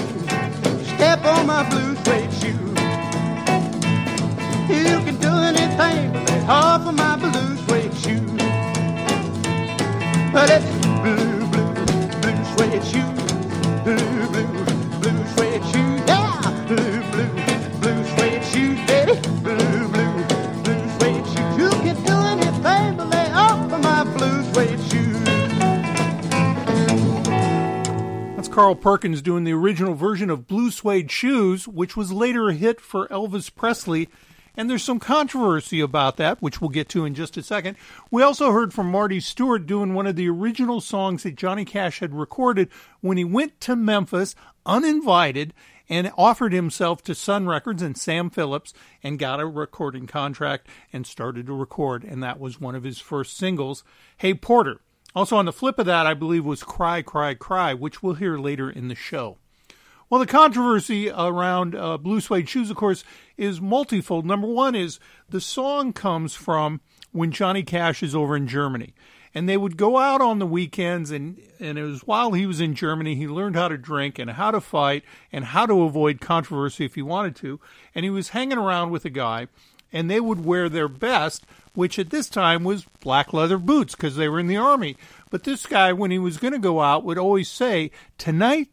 Carl 28.66 28.74
Perkins 28.74 29.22
doing 29.22 29.44
the 29.44 29.52
original 29.52 29.94
version 29.94 30.28
of 30.28 30.48
Blue 30.48 30.72
Suede 30.72 31.08
Shoes, 31.08 31.68
which 31.68 31.96
was 31.96 32.10
later 32.10 32.48
a 32.48 32.52
hit 32.52 32.80
for 32.80 33.06
Elvis 33.06 33.48
Presley. 33.54 34.08
And 34.56 34.68
there's 34.68 34.82
some 34.82 34.98
controversy 34.98 35.78
about 35.78 36.16
that, 36.16 36.42
which 36.42 36.60
we'll 36.60 36.70
get 36.70 36.88
to 36.88 37.04
in 37.04 37.14
just 37.14 37.36
a 37.36 37.44
second. 37.44 37.76
We 38.10 38.24
also 38.24 38.50
heard 38.50 38.74
from 38.74 38.90
Marty 38.90 39.20
Stuart 39.20 39.66
doing 39.66 39.94
one 39.94 40.08
of 40.08 40.16
the 40.16 40.28
original 40.28 40.80
songs 40.80 41.22
that 41.22 41.36
Johnny 41.36 41.64
Cash 41.64 42.00
had 42.00 42.12
recorded 42.12 42.68
when 43.02 43.16
he 43.16 43.22
went 43.22 43.60
to 43.60 43.76
Memphis 43.76 44.34
uninvited 44.66 45.54
and 45.88 46.10
offered 46.18 46.52
himself 46.52 47.04
to 47.04 47.14
Sun 47.14 47.46
Records 47.46 47.82
and 47.82 47.96
Sam 47.96 48.30
Phillips 48.30 48.74
and 49.00 49.16
got 49.16 49.38
a 49.38 49.46
recording 49.46 50.08
contract 50.08 50.66
and 50.92 51.06
started 51.06 51.46
to 51.46 51.52
record. 51.52 52.02
And 52.02 52.20
that 52.24 52.40
was 52.40 52.60
one 52.60 52.74
of 52.74 52.82
his 52.82 52.98
first 52.98 53.36
singles, 53.36 53.84
Hey 54.16 54.34
Porter. 54.34 54.80
Also, 55.16 55.38
on 55.38 55.46
the 55.46 55.52
flip 55.52 55.78
of 55.78 55.86
that, 55.86 56.06
I 56.06 56.12
believe 56.12 56.44
was 56.44 56.62
Cry, 56.62 57.00
Cry, 57.00 57.32
Cry, 57.32 57.72
which 57.72 58.02
we'll 58.02 58.16
hear 58.16 58.36
later 58.36 58.68
in 58.68 58.88
the 58.88 58.94
show. 58.94 59.38
Well, 60.10 60.20
the 60.20 60.26
controversy 60.26 61.08
around 61.08 61.74
uh, 61.74 61.96
Blue 61.96 62.20
Suede 62.20 62.46
Shoes, 62.46 62.68
of 62.68 62.76
course, 62.76 63.02
is 63.38 63.58
multifold. 63.58 64.26
Number 64.26 64.46
one 64.46 64.74
is 64.74 65.00
the 65.30 65.40
song 65.40 65.94
comes 65.94 66.34
from 66.34 66.82
when 67.12 67.32
Johnny 67.32 67.62
Cash 67.62 68.02
is 68.02 68.14
over 68.14 68.36
in 68.36 68.46
Germany. 68.46 68.92
And 69.34 69.48
they 69.48 69.56
would 69.56 69.78
go 69.78 69.96
out 69.96 70.20
on 70.20 70.38
the 70.38 70.46
weekends, 70.46 71.10
and, 71.10 71.40
and 71.58 71.78
it 71.78 71.82
was 71.82 72.02
while 72.02 72.32
he 72.32 72.44
was 72.44 72.60
in 72.60 72.74
Germany, 72.74 73.14
he 73.14 73.26
learned 73.26 73.56
how 73.56 73.68
to 73.68 73.78
drink 73.78 74.18
and 74.18 74.32
how 74.32 74.50
to 74.50 74.60
fight 74.60 75.02
and 75.32 75.46
how 75.46 75.64
to 75.64 75.82
avoid 75.84 76.20
controversy 76.20 76.84
if 76.84 76.94
he 76.94 77.02
wanted 77.02 77.34
to. 77.36 77.58
And 77.94 78.04
he 78.04 78.10
was 78.10 78.28
hanging 78.28 78.58
around 78.58 78.90
with 78.90 79.06
a 79.06 79.10
guy, 79.10 79.48
and 79.92 80.10
they 80.10 80.20
would 80.20 80.44
wear 80.44 80.68
their 80.68 80.88
best, 80.88 81.44
which 81.74 81.98
at 81.98 82.10
this 82.10 82.28
time 82.28 82.64
was 82.64 82.86
black 83.00 83.32
leather 83.32 83.58
boots 83.58 83.94
because 83.94 84.16
they 84.16 84.28
were 84.28 84.40
in 84.40 84.46
the 84.46 84.56
army. 84.56 84.96
But 85.30 85.44
this 85.44 85.66
guy, 85.66 85.92
when 85.92 86.10
he 86.10 86.18
was 86.18 86.38
going 86.38 86.52
to 86.52 86.58
go 86.58 86.80
out, 86.80 87.04
would 87.04 87.18
always 87.18 87.48
say, 87.48 87.90
Tonight, 88.18 88.68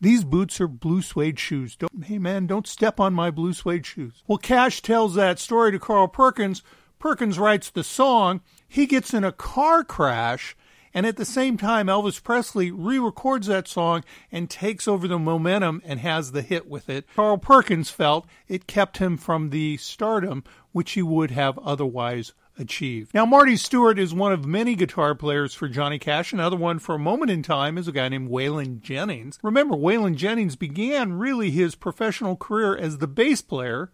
these 0.00 0.24
boots 0.24 0.60
are 0.60 0.68
blue 0.68 1.02
suede 1.02 1.38
shoes. 1.38 1.76
Don't, 1.76 2.04
hey 2.04 2.18
man, 2.18 2.46
don't 2.46 2.66
step 2.66 3.00
on 3.00 3.14
my 3.14 3.30
blue 3.30 3.52
suede 3.52 3.86
shoes. 3.86 4.22
Well, 4.26 4.38
Cash 4.38 4.82
tells 4.82 5.14
that 5.14 5.38
story 5.38 5.72
to 5.72 5.78
Carl 5.78 6.08
Perkins. 6.08 6.62
Perkins 6.98 7.38
writes 7.38 7.70
the 7.70 7.84
song. 7.84 8.40
He 8.68 8.86
gets 8.86 9.14
in 9.14 9.24
a 9.24 9.32
car 9.32 9.82
crash, 9.82 10.56
and 10.94 11.06
at 11.06 11.16
the 11.16 11.24
same 11.24 11.56
time, 11.56 11.86
Elvis 11.86 12.22
Presley 12.22 12.70
re 12.70 12.98
records 12.98 13.46
that 13.46 13.68
song 13.68 14.04
and 14.32 14.48
takes 14.48 14.88
over 14.88 15.06
the 15.06 15.18
momentum 15.18 15.82
and 15.84 16.00
has 16.00 16.32
the 16.32 16.42
hit 16.42 16.68
with 16.68 16.88
it. 16.88 17.06
Carl 17.14 17.38
Perkins 17.38 17.90
felt 17.90 18.26
it 18.46 18.66
kept 18.66 18.98
him 18.98 19.16
from 19.16 19.50
the 19.50 19.76
stardom 19.76 20.44
which 20.72 20.92
he 20.92 21.02
would 21.02 21.30
have 21.30 21.58
otherwise 21.58 22.32
achieved. 22.58 23.14
Now, 23.14 23.24
Marty 23.24 23.56
Stuart 23.56 23.98
is 23.98 24.12
one 24.12 24.32
of 24.32 24.44
many 24.44 24.74
guitar 24.74 25.14
players 25.14 25.54
for 25.54 25.68
Johnny 25.68 25.98
Cash. 25.98 26.32
Another 26.32 26.56
one 26.56 26.78
for 26.78 26.96
a 26.96 26.98
moment 26.98 27.30
in 27.30 27.42
time 27.42 27.78
is 27.78 27.88
a 27.88 27.92
guy 27.92 28.08
named 28.08 28.30
Waylon 28.30 28.80
Jennings. 28.80 29.38
Remember, 29.42 29.76
Waylon 29.76 30.16
Jennings 30.16 30.56
began 30.56 31.12
really 31.12 31.50
his 31.50 31.74
professional 31.74 32.36
career 32.36 32.76
as 32.76 32.98
the 32.98 33.06
bass 33.06 33.42
player 33.42 33.92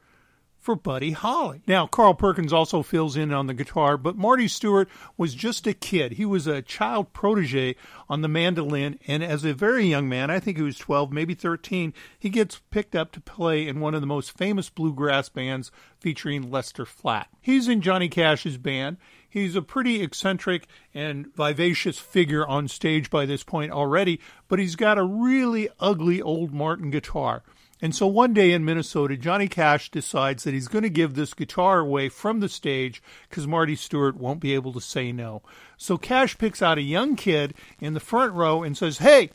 for 0.64 0.74
Buddy 0.74 1.10
Holly. 1.10 1.60
Now, 1.66 1.86
Carl 1.86 2.14
Perkins 2.14 2.52
also 2.52 2.82
fills 2.82 3.18
in 3.18 3.34
on 3.34 3.48
the 3.48 3.54
guitar, 3.54 3.98
but 3.98 4.16
Marty 4.16 4.48
Stuart 4.48 4.88
was 5.18 5.34
just 5.34 5.66
a 5.66 5.74
kid. 5.74 6.12
He 6.12 6.24
was 6.24 6.46
a 6.46 6.62
child 6.62 7.12
protege 7.12 7.76
on 8.08 8.22
the 8.22 8.28
mandolin, 8.28 8.98
and 9.06 9.22
as 9.22 9.44
a 9.44 9.52
very 9.52 9.84
young 9.84 10.08
man, 10.08 10.30
I 10.30 10.40
think 10.40 10.56
he 10.56 10.62
was 10.62 10.78
12, 10.78 11.12
maybe 11.12 11.34
13, 11.34 11.92
he 12.18 12.30
gets 12.30 12.62
picked 12.70 12.96
up 12.96 13.12
to 13.12 13.20
play 13.20 13.68
in 13.68 13.78
one 13.78 13.94
of 13.94 14.00
the 14.00 14.06
most 14.06 14.36
famous 14.38 14.70
bluegrass 14.70 15.28
bands 15.28 15.70
featuring 16.00 16.50
Lester 16.50 16.86
Flatt. 16.86 17.28
He's 17.42 17.68
in 17.68 17.82
Johnny 17.82 18.08
Cash's 18.08 18.56
band. 18.56 18.96
He's 19.28 19.56
a 19.56 19.62
pretty 19.62 20.00
eccentric 20.00 20.66
and 20.94 21.26
vivacious 21.36 21.98
figure 21.98 22.46
on 22.46 22.68
stage 22.68 23.10
by 23.10 23.26
this 23.26 23.42
point 23.42 23.70
already, 23.70 24.18
but 24.48 24.58
he's 24.58 24.76
got 24.76 24.96
a 24.96 25.04
really 25.04 25.68
ugly 25.78 26.22
old 26.22 26.54
Martin 26.54 26.90
guitar. 26.90 27.42
And 27.82 27.94
so 27.94 28.06
one 28.06 28.32
day 28.32 28.52
in 28.52 28.64
Minnesota, 28.64 29.16
Johnny 29.16 29.48
Cash 29.48 29.90
decides 29.90 30.44
that 30.44 30.54
he's 30.54 30.68
going 30.68 30.84
to 30.84 30.90
give 30.90 31.14
this 31.14 31.34
guitar 31.34 31.80
away 31.80 32.08
from 32.08 32.40
the 32.40 32.48
stage 32.48 33.02
because 33.28 33.46
Marty 33.46 33.76
Stuart 33.76 34.16
won't 34.16 34.40
be 34.40 34.54
able 34.54 34.72
to 34.72 34.80
say 34.80 35.12
no. 35.12 35.42
So 35.76 35.98
Cash 35.98 36.38
picks 36.38 36.62
out 36.62 36.78
a 36.78 36.82
young 36.82 37.16
kid 37.16 37.54
in 37.80 37.94
the 37.94 38.00
front 38.00 38.32
row 38.32 38.62
and 38.62 38.76
says, 38.76 38.98
Hey, 38.98 39.30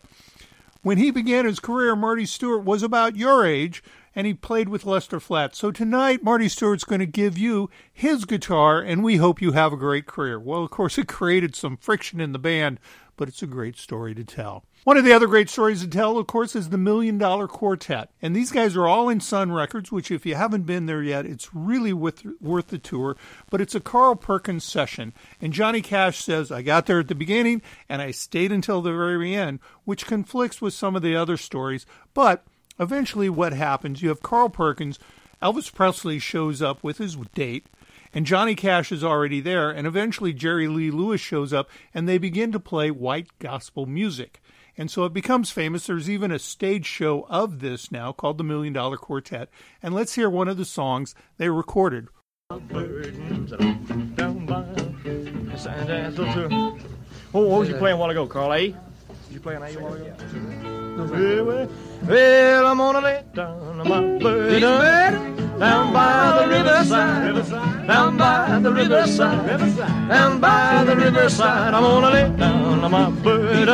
when 0.82 0.98
he 0.98 1.12
began 1.12 1.46
his 1.46 1.60
career, 1.60 1.96
Marty 1.96 2.26
Stuart 2.26 2.60
was 2.60 2.82
about 2.82 3.18
your 3.18 3.46
age 3.46 3.84
and 4.16 4.26
he 4.26 4.34
played 4.34 4.70
with 4.70 4.86
Lester 4.86 5.20
Flatt. 5.20 5.56
So 5.56 5.72
tonight, 5.72 6.24
Marty 6.24 6.48
Stuart's 6.48 6.84
going 6.84 7.00
to 7.00 7.06
give 7.06 7.38
you 7.38 7.70
his 7.92 8.26
guitar 8.26 8.82
and 8.82 9.04
we 9.04 9.18
hope 9.18 9.42
you 9.42 9.52
have 9.52 9.74
a 9.74 9.78
great 9.78 10.08
career. 10.08 10.40
Well, 10.40 10.64
of 10.64 10.72
course, 10.72 10.98
it 10.98 11.08
created 11.08 11.56
some 11.56 11.78
friction 11.78 12.22
in 12.22 12.32
the 12.32 12.40
band, 12.40 12.80
but 13.20 13.28
it's 13.28 13.44
a 13.44 13.48
great 13.48 13.76
story 13.78 14.16
to 14.16 14.24
tell. 14.24 14.64
One 14.86 14.96
of 14.96 15.04
the 15.04 15.12
other 15.12 15.28
great 15.28 15.50
stories 15.50 15.82
to 15.82 15.90
tell, 15.90 16.18
of 16.18 16.26
course, 16.26 16.56
is 16.56 16.70
the 16.70 16.78
Million 16.78 17.18
Dollar 17.18 17.50
Quartet. 17.50 18.10
And 18.22 18.34
these 18.34 18.50
guys 18.50 18.78
are 18.78 18.88
all 18.88 19.10
in 19.10 19.20
Sun 19.20 19.52
Records, 19.52 19.92
which, 19.92 20.10
if 20.10 20.26
you 20.26 20.36
haven't 20.36 20.66
been 20.66 20.86
there 20.86 21.04
yet, 21.04 21.26
it's 21.26 21.54
really 21.54 21.92
worth, 21.92 22.26
worth 22.40 22.68
the 22.68 22.78
tour. 22.78 23.18
But 23.50 23.60
it's 23.60 23.76
a 23.76 23.82
Carl 23.82 24.16
Perkins 24.16 24.64
session. 24.64 25.14
And 25.42 25.52
Johnny 25.52 25.82
Cash 25.82 26.24
says, 26.24 26.50
I 26.50 26.62
got 26.62 26.86
there 26.86 27.00
at 27.00 27.10
the 27.10 27.14
beginning 27.14 27.62
and 27.90 28.02
I 28.02 28.12
stayed 28.12 28.54
until 28.54 28.82
the 28.82 28.94
very 28.94 29.36
end, 29.36 29.60
which 29.84 30.06
conflicts 30.06 30.62
with 30.62 30.74
some 30.74 30.96
of 30.96 31.02
the 31.02 31.18
other 31.18 31.36
stories. 31.36 31.86
But 32.14 32.46
eventually, 32.80 33.30
what 33.30 33.52
happens, 33.52 34.02
you 34.02 34.08
have 34.08 34.24
Carl 34.24 34.48
Perkins, 34.48 34.98
Elvis 35.42 35.74
Presley 35.74 36.20
shows 36.20 36.62
up 36.62 36.82
with 36.86 37.00
his 37.00 37.18
date. 37.36 37.66
And 38.14 38.26
Johnny 38.26 38.56
Cash 38.56 38.92
is 38.92 39.04
already 39.04 39.40
there, 39.40 39.70
and 39.70 39.86
eventually 39.86 40.34
Jerry 40.34 40.68
Lee 40.68 40.90
Lewis 40.90 41.22
shows 41.22 41.54
up, 41.54 41.70
and 41.94 42.08
they 42.08 42.18
begin 42.18 42.52
to 42.52 42.60
play 42.60 42.90
white 42.90 43.28
gospel 43.40 43.86
music. 43.86 44.42
And 44.76 44.90
so 44.90 45.04
it 45.04 45.14
becomes 45.14 45.52
famous. 45.52 45.86
There's 45.86 46.10
even 46.10 46.32
a 46.32 46.40
stage 46.40 46.86
show 46.86 47.28
of 47.30 47.60
this 47.60 47.92
now 47.92 48.12
called 48.12 48.38
the 48.38 48.44
Million 48.44 48.74
Dollar 48.74 48.98
Quartet. 48.98 49.50
And 49.84 49.94
let's 49.94 50.16
hear 50.16 50.30
one 50.30 50.48
of 50.48 50.58
the 50.58 50.66
songs 50.66 51.14
they 51.38 51.50
recorded. 51.50 52.08
Oh, 57.32 57.42
what 57.42 57.60
was 57.60 57.70
you 57.70 57.76
playing 57.76 57.96
a 57.96 58.00
while 58.00 58.10
ago, 58.10 58.26
Carl? 58.26 58.54
A? 58.54 58.68
Did 58.70 58.78
you 59.30 59.40
play 59.40 59.56
an 59.56 59.64
a 59.64 59.74
while 59.74 59.94
ago? 59.94 60.86
Well, 61.00 62.68
I'm 62.68 62.78
gonna 62.78 63.00
lay 63.00 63.24
down 63.34 63.78
my 63.88 64.02
burden 64.20 64.62
down 65.60 65.94
by 65.94 66.42
the 66.42 66.48
riverside, 66.50 67.88
down 67.88 68.18
by 68.18 68.60
the 68.60 68.72
riverside, 68.72 69.48
down 70.10 70.40
by 70.42 70.84
the 70.86 70.96
riverside. 70.98 71.74
I'm 71.74 71.84
gonna 71.84 72.10
lay 72.10 72.30
down 72.38 72.92
my 72.92 73.10
burden 73.12 73.66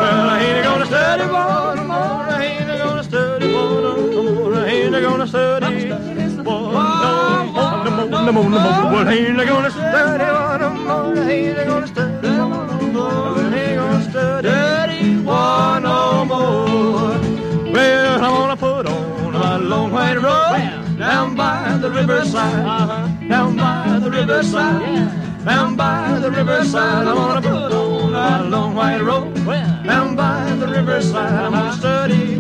Well, 0.01 0.31
I 0.31 0.41
ain't 0.41 0.65
gonna 0.65 0.87
study 0.87 1.25
one 1.25 1.87
more. 1.87 1.97
I 1.97 2.45
ain't 2.45 2.67
gonna 2.83 3.03
study 3.03 3.53
one 3.53 3.83
more. 4.15 4.55
I 4.55 4.69
ain't 4.69 4.93
gonna 4.93 5.27
study 5.27 5.91
one. 5.91 6.73
No 7.85 7.93
more, 7.93 8.25
no 8.25 8.33
more, 8.33 8.49
no 8.49 8.61
more. 8.61 8.93
Well, 8.93 9.09
I 9.09 9.13
ain't 9.13 9.37
gonna 9.37 9.71
study 9.71 10.25
one 10.25 10.61
more. 10.61 10.68
Ain't 11.31 11.57
gonna 11.67 11.87
no 15.81 16.25
more. 16.25 17.73
Well, 17.73 18.25
I'm 18.25 18.35
gonna 18.35 18.57
put 18.57 18.87
on 18.87 19.69
long 19.69 19.93
white 19.93 20.17
robe 20.17 20.99
down 20.99 21.37
by 21.37 21.77
the 21.83 21.91
riverside, 21.91 22.65
uh-huh, 22.65 23.29
down 23.29 23.57
by 23.57 23.99
the 24.03 24.11
riverside, 24.11 25.45
down 25.45 25.77
by 25.77 26.19
the 26.19 26.31
riverside. 26.31 27.07
I'm 27.07 27.15
gonna 27.15 27.43
put 27.43 27.73
on 27.73 28.13
my 28.13 28.41
long 28.49 28.75
white 28.75 29.03
robe 29.03 29.35
down 29.85 30.17
by 30.17 30.55
the 30.55 30.67
riverside. 30.67 31.33
I'm 31.33 31.53
gonna 31.53 31.73
study 31.75 32.37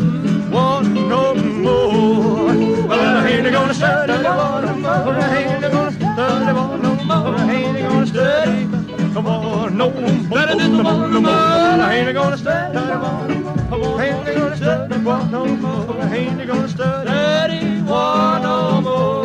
one 0.51 0.95
no 0.95 1.35
more. 1.35 2.47
Well, 2.89 3.19
I 3.19 3.29
ain't 3.29 3.53
gonna 3.53 3.75
study 3.75 4.13
one 4.13 4.81
more. 4.83 5.15
I 5.15 5.37
ain't 5.37 5.61
gonna 5.61 5.93
study 5.93 6.53
one 6.53 6.83
no 6.83 6.95
more. 7.05 7.37
I 7.37 7.53
ain't 7.53 7.79
gonna 7.79 8.07
study 8.07 8.78
come 9.23 9.27
on 9.27 9.77
no 9.77 9.91
more. 9.91 10.29
Better 10.31 10.57
than 10.57 10.77
the 10.77 10.83
one 10.85 11.13
no 11.13 11.21
more. 11.21 11.33
I 11.33 11.95
ain't 11.97 12.15
gonna 12.15 12.39
study 12.39 12.75
no 12.75 12.99
more. 12.99 14.01
I 14.01 14.07
ain't 14.07 14.25
gonna 14.27 14.57
study 14.57 14.99
one 15.03 15.31
no 15.31 15.47
more. 15.47 16.03
I 16.03 16.17
ain't 16.17 16.47
gonna 16.47 16.69
study 16.69 17.81
one 17.83 18.43
no 18.43 18.81
more. 18.81 19.18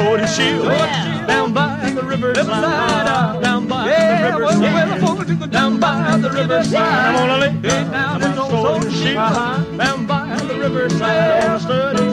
Sword 0.00 0.20
and 0.20 0.30
shield. 0.30 0.66
Oh, 0.66 1.26
down 1.26 1.52
by 1.52 1.90
the 1.94 2.02
riverside, 2.02 3.42
down 3.42 3.68
by 3.68 3.84
the 3.86 4.40
riverside, 4.40 5.50
down 5.50 5.80
by 5.80 6.16
the 6.16 6.30
riverside. 6.30 6.76
I'm 6.76 7.14
gonna 7.14 7.38
lay 7.38 7.54
down 7.60 8.20
my 8.20 8.34
sword 8.34 8.84
and 8.84 8.94
shield. 8.94 9.16
Uh-huh. 9.16 9.76
down 9.76 10.06
by 10.06 10.36
the 10.48 10.54
riverside. 10.54 11.60
Study 11.60 12.09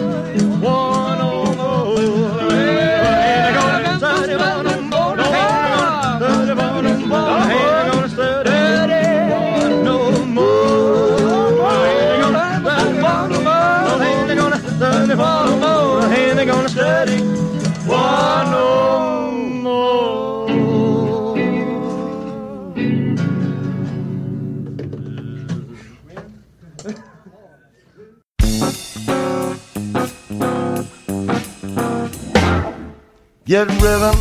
Get 33.48 33.70
rhythm 33.82 34.14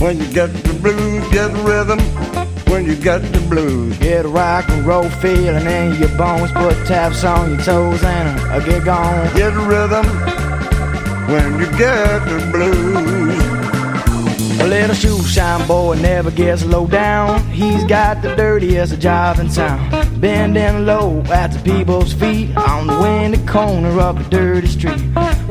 when 0.00 0.18
you 0.18 0.26
get 0.32 0.52
the 0.52 0.76
blues. 0.82 1.22
Get 1.30 1.52
rhythm 1.64 2.00
when 2.66 2.84
you 2.84 2.96
get 2.96 3.20
the 3.32 3.38
blues. 3.48 3.96
Get 3.98 4.24
a 4.24 4.28
rock 4.28 4.68
and 4.68 4.84
roll 4.84 5.08
feeling 5.08 5.64
in 5.64 5.94
your 6.00 6.08
bones. 6.18 6.50
Put 6.50 6.74
taps 6.84 7.22
on 7.22 7.50
your 7.50 7.60
toes 7.60 8.02
and 8.02 8.40
uh, 8.40 8.58
get 8.58 8.84
gone. 8.84 9.32
Get 9.36 9.54
rhythm 9.54 10.04
when 11.28 11.60
you 11.60 11.66
get 11.78 12.24
the 12.24 12.48
blues. 12.50 13.56
A 14.60 14.66
little 14.66 14.96
shoe 14.96 15.22
shine 15.22 15.64
boy 15.68 15.94
never 16.00 16.32
gets 16.32 16.64
low 16.64 16.88
down. 16.88 17.48
He's 17.50 17.84
got 17.84 18.20
the 18.20 18.34
dirtiest 18.34 18.98
job 18.98 19.38
in 19.38 19.48
town. 19.48 20.18
Bending 20.18 20.84
low 20.84 21.22
at 21.26 21.52
the 21.52 21.60
people's 21.60 22.12
feet 22.14 22.56
on 22.56 22.88
the 22.88 22.98
windy 22.98 23.38
corner 23.46 24.00
of 24.00 24.26
a 24.26 24.28
dirty 24.28 24.66
street. 24.66 25.00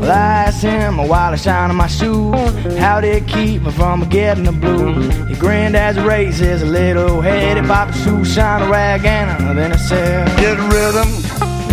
I 0.07 0.45
asked 0.47 0.61
him 0.61 0.99
a 0.99 1.07
while 1.07 1.33
I 1.33 1.35
shining 1.35 1.77
my 1.77 1.87
shoes, 1.87 2.77
how 2.77 3.01
did 3.01 3.23
it 3.23 3.27
keep 3.27 3.63
me 3.63 3.71
from 3.71 4.07
getting 4.09 4.43
the 4.43 4.51
blues? 4.51 5.13
He 5.29 5.35
grinned 5.35 5.75
as 5.75 5.95
he 5.95 6.03
raised 6.03 6.39
his 6.39 6.63
little 6.63 7.21
head. 7.21 7.57
He 7.57 7.63
popped 7.67 7.95
a 7.95 7.97
shoe 7.97 8.23
shine 8.23 8.69
rag 8.69 9.05
and 9.05 9.57
then 9.57 9.71
he 9.71 9.77
said, 9.77 10.27
Get 10.37 10.57
rhythm 10.71 11.07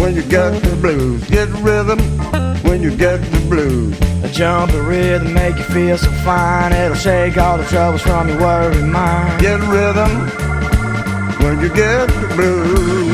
when 0.00 0.14
you 0.14 0.22
get 0.22 0.50
the 0.62 0.76
blues. 0.76 1.22
Get 1.28 1.48
rhythm 1.60 1.98
when 2.62 2.82
you 2.82 2.96
get 2.96 3.18
the 3.18 3.38
blues. 3.48 3.98
A 4.24 4.28
jumpy 4.32 4.78
rhythm 4.78 5.34
make 5.34 5.56
you 5.56 5.64
feel 5.64 5.98
so 5.98 6.10
fine. 6.24 6.72
It'll 6.72 6.96
shake 6.96 7.36
all 7.36 7.58
the 7.58 7.64
troubles 7.64 8.02
from 8.02 8.28
your 8.28 8.38
worried 8.38 8.84
mind. 8.84 9.40
Get 9.40 9.60
rhythm 9.60 10.10
when 11.42 11.60
you 11.60 11.68
get 11.74 12.06
the 12.08 12.32
blues. 12.34 13.11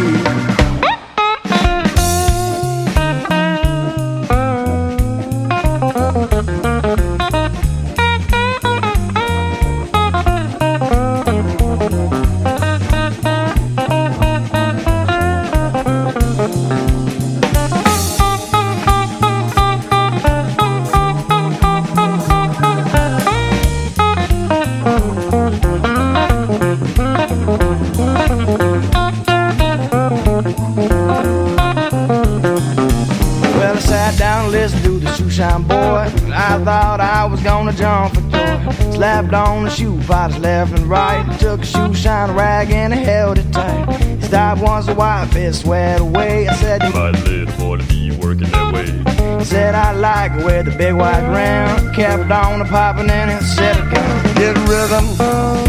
To 45.52 45.54
wipe 45.54 45.54
his 45.54 45.60
sweat 45.60 46.00
away. 46.00 46.48
I 46.48 46.54
said, 46.56 46.80
My 46.94 47.10
little 47.10 47.56
boy 47.56 47.76
to 47.76 47.84
be 47.84 48.10
working 48.16 48.50
that 48.50 48.72
way. 48.72 49.38
He 49.38 49.44
said, 49.44 49.74
I 49.74 49.92
like 49.92 50.32
it 50.32 50.44
with 50.44 50.66
the 50.66 50.76
big 50.76 50.94
white 50.94 51.26
rim. 51.28 51.94
Kept 51.94 52.30
on 52.30 52.58
the 52.58 52.64
popping 52.64 53.10
and 53.10 53.30
it 53.30 53.42
said 53.42 53.76
again. 53.76 54.34
Get 54.34 54.56
rhythm 54.68 55.04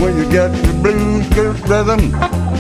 when 0.02 0.18
you 0.18 0.30
get 0.30 0.50
the 0.50 0.74
blues. 0.82 1.28
Get 1.30 1.70
rhythm 1.70 2.12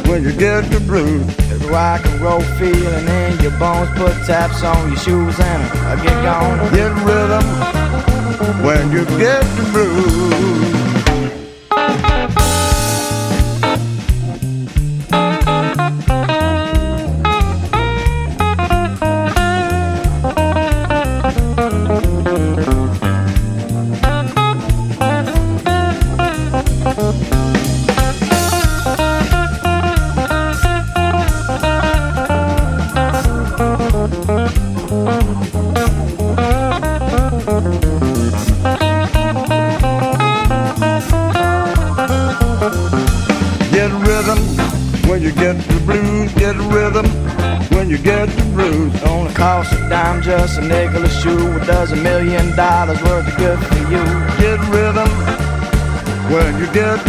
when 0.10 0.24
you 0.24 0.32
get 0.34 0.70
the 0.72 0.80
blues. 0.80 1.26
There's 1.38 1.62
a 1.62 1.68
rock 1.70 2.06
and 2.06 2.22
roll 2.22 2.42
feeling 2.58 3.08
in 3.08 3.40
your 3.42 3.58
bones. 3.60 3.90
Put 3.98 4.14
taps 4.26 4.64
on 4.64 4.90
your 4.90 4.98
shoes 4.98 5.40
and 5.40 5.64
I 5.88 5.96
get 6.04 6.18
gone. 6.24 6.58
Get 6.74 6.92
rhythm 7.06 7.46
when 8.64 8.92
you 8.92 9.06
get 9.18 9.44
the 9.58 9.64
blues. 9.72 10.79
Dollars 52.60 53.02
worth 53.04 53.26
of 53.26 53.38
good 53.38 53.58
for 53.58 53.78
you? 53.90 54.04
Get 54.38 54.60
rhythm. 54.68 55.08
When 56.30 56.60
you 56.60 56.68
get 56.74 57.09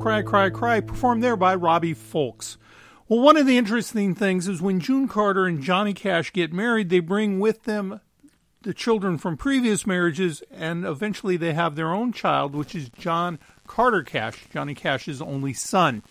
Cry, 0.00 0.22
Cry, 0.22 0.48
Cry, 0.48 0.80
performed 0.80 1.22
there 1.22 1.36
by 1.36 1.54
Robbie 1.54 1.94
Fulks. 1.94 2.56
Well, 3.06 3.20
one 3.20 3.36
of 3.36 3.46
the 3.46 3.58
interesting 3.58 4.14
things 4.14 4.48
is 4.48 4.62
when 4.62 4.80
June 4.80 5.08
Carter 5.08 5.44
and 5.44 5.62
Johnny 5.62 5.92
Cash 5.92 6.32
get 6.32 6.54
married, 6.54 6.88
they 6.88 7.00
bring 7.00 7.38
with 7.38 7.64
them 7.64 8.00
the 8.62 8.72
children 8.72 9.18
from 9.18 9.36
previous 9.36 9.86
marriages, 9.86 10.42
and 10.50 10.86
eventually 10.86 11.36
they 11.36 11.52
have 11.52 11.76
their 11.76 11.92
own 11.92 12.14
child, 12.14 12.54
which 12.54 12.74
is 12.74 12.88
John 12.88 13.38
Carter 13.66 14.02
Cash, 14.02 14.46
Johnny 14.50 14.74
Cash's 14.74 15.20
only 15.20 15.52
son. 15.52 16.02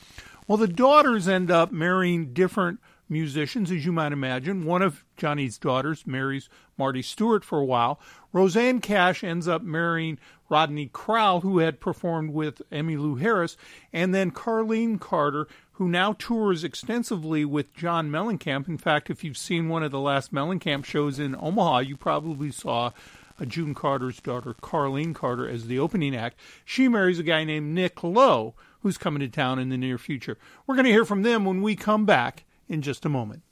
Well, 0.48 0.60
the 0.60 0.68
daughters 0.68 1.28
end 1.28 1.50
up 1.50 1.72
marrying 1.72 2.32
different 2.32 2.80
musicians, 3.10 3.72
as 3.72 3.86
you 3.86 3.92
might 3.92 4.12
imagine. 4.12 4.66
One 4.66 4.84
of 4.84 5.04
Johnny's 5.18 5.58
daughters 5.58 6.06
marries 6.06 6.48
Marty 6.78 7.02
Stuart 7.02 7.44
for 7.44 7.60
a 7.60 7.66
while. 7.66 8.00
Rosanne 8.34 8.82
Cash 8.82 9.24
ends 9.24 9.48
up 9.48 9.64
marrying 9.64 10.20
Rodney 10.50 10.88
Crowell, 10.88 11.42
who 11.42 11.60
had 11.60 11.80
performed 11.80 12.34
with 12.34 12.62
Emmylou 12.72 13.22
Harris, 13.22 13.56
and 13.94 14.14
then 14.14 14.32
Carlene 14.32 15.00
Carter, 15.00 15.48
who 15.74 15.88
now 15.88 16.14
tours 16.18 16.64
extensively 16.64 17.46
with 17.46 17.74
John 17.74 18.10
Mellencamp. 18.10 18.68
In 18.68 18.78
fact, 18.78 19.10
if 19.10 19.24
you've 19.24 19.38
seen 19.38 19.70
one 19.70 19.84
of 19.84 19.92
the 19.92 20.00
last 20.00 20.34
Mellencamp 20.34 20.84
shows 20.86 21.20
in 21.20 21.36
Omaha, 21.40 21.80
you 21.80 21.96
probably 21.96 22.52
saw 22.52 22.92
uh, 23.40 23.46
June 23.46 23.74
Carter's 23.74 24.20
daughter, 24.20 24.56
Carlene 24.62 25.16
Carter, 25.16 25.48
as 25.48 25.68
the 25.68 25.80
opening 25.80 26.16
act. 26.16 26.40
She 26.66 26.88
marries 26.88 27.20
a 27.20 27.24
guy 27.24 27.44
named 27.44 27.74
Nick 27.74 28.04
Lowe, 28.04 28.56
who's 28.82 28.98
coming 28.98 29.22
to 29.22 29.30
town 29.30 29.60
in 29.60 29.70
the 29.70 29.78
near 29.78 29.98
future. 29.98 30.38
We're 30.66 30.76
going 30.76 30.86
to 30.86 30.92
hear 30.92 31.06
from 31.06 31.24
them 31.24 31.46
when 31.46 31.62
we 31.62 31.76
come 31.76 32.06
back 32.06 32.44
in 32.68 32.82
just 32.82 33.06
a 33.06 33.10
moment. 33.10 33.44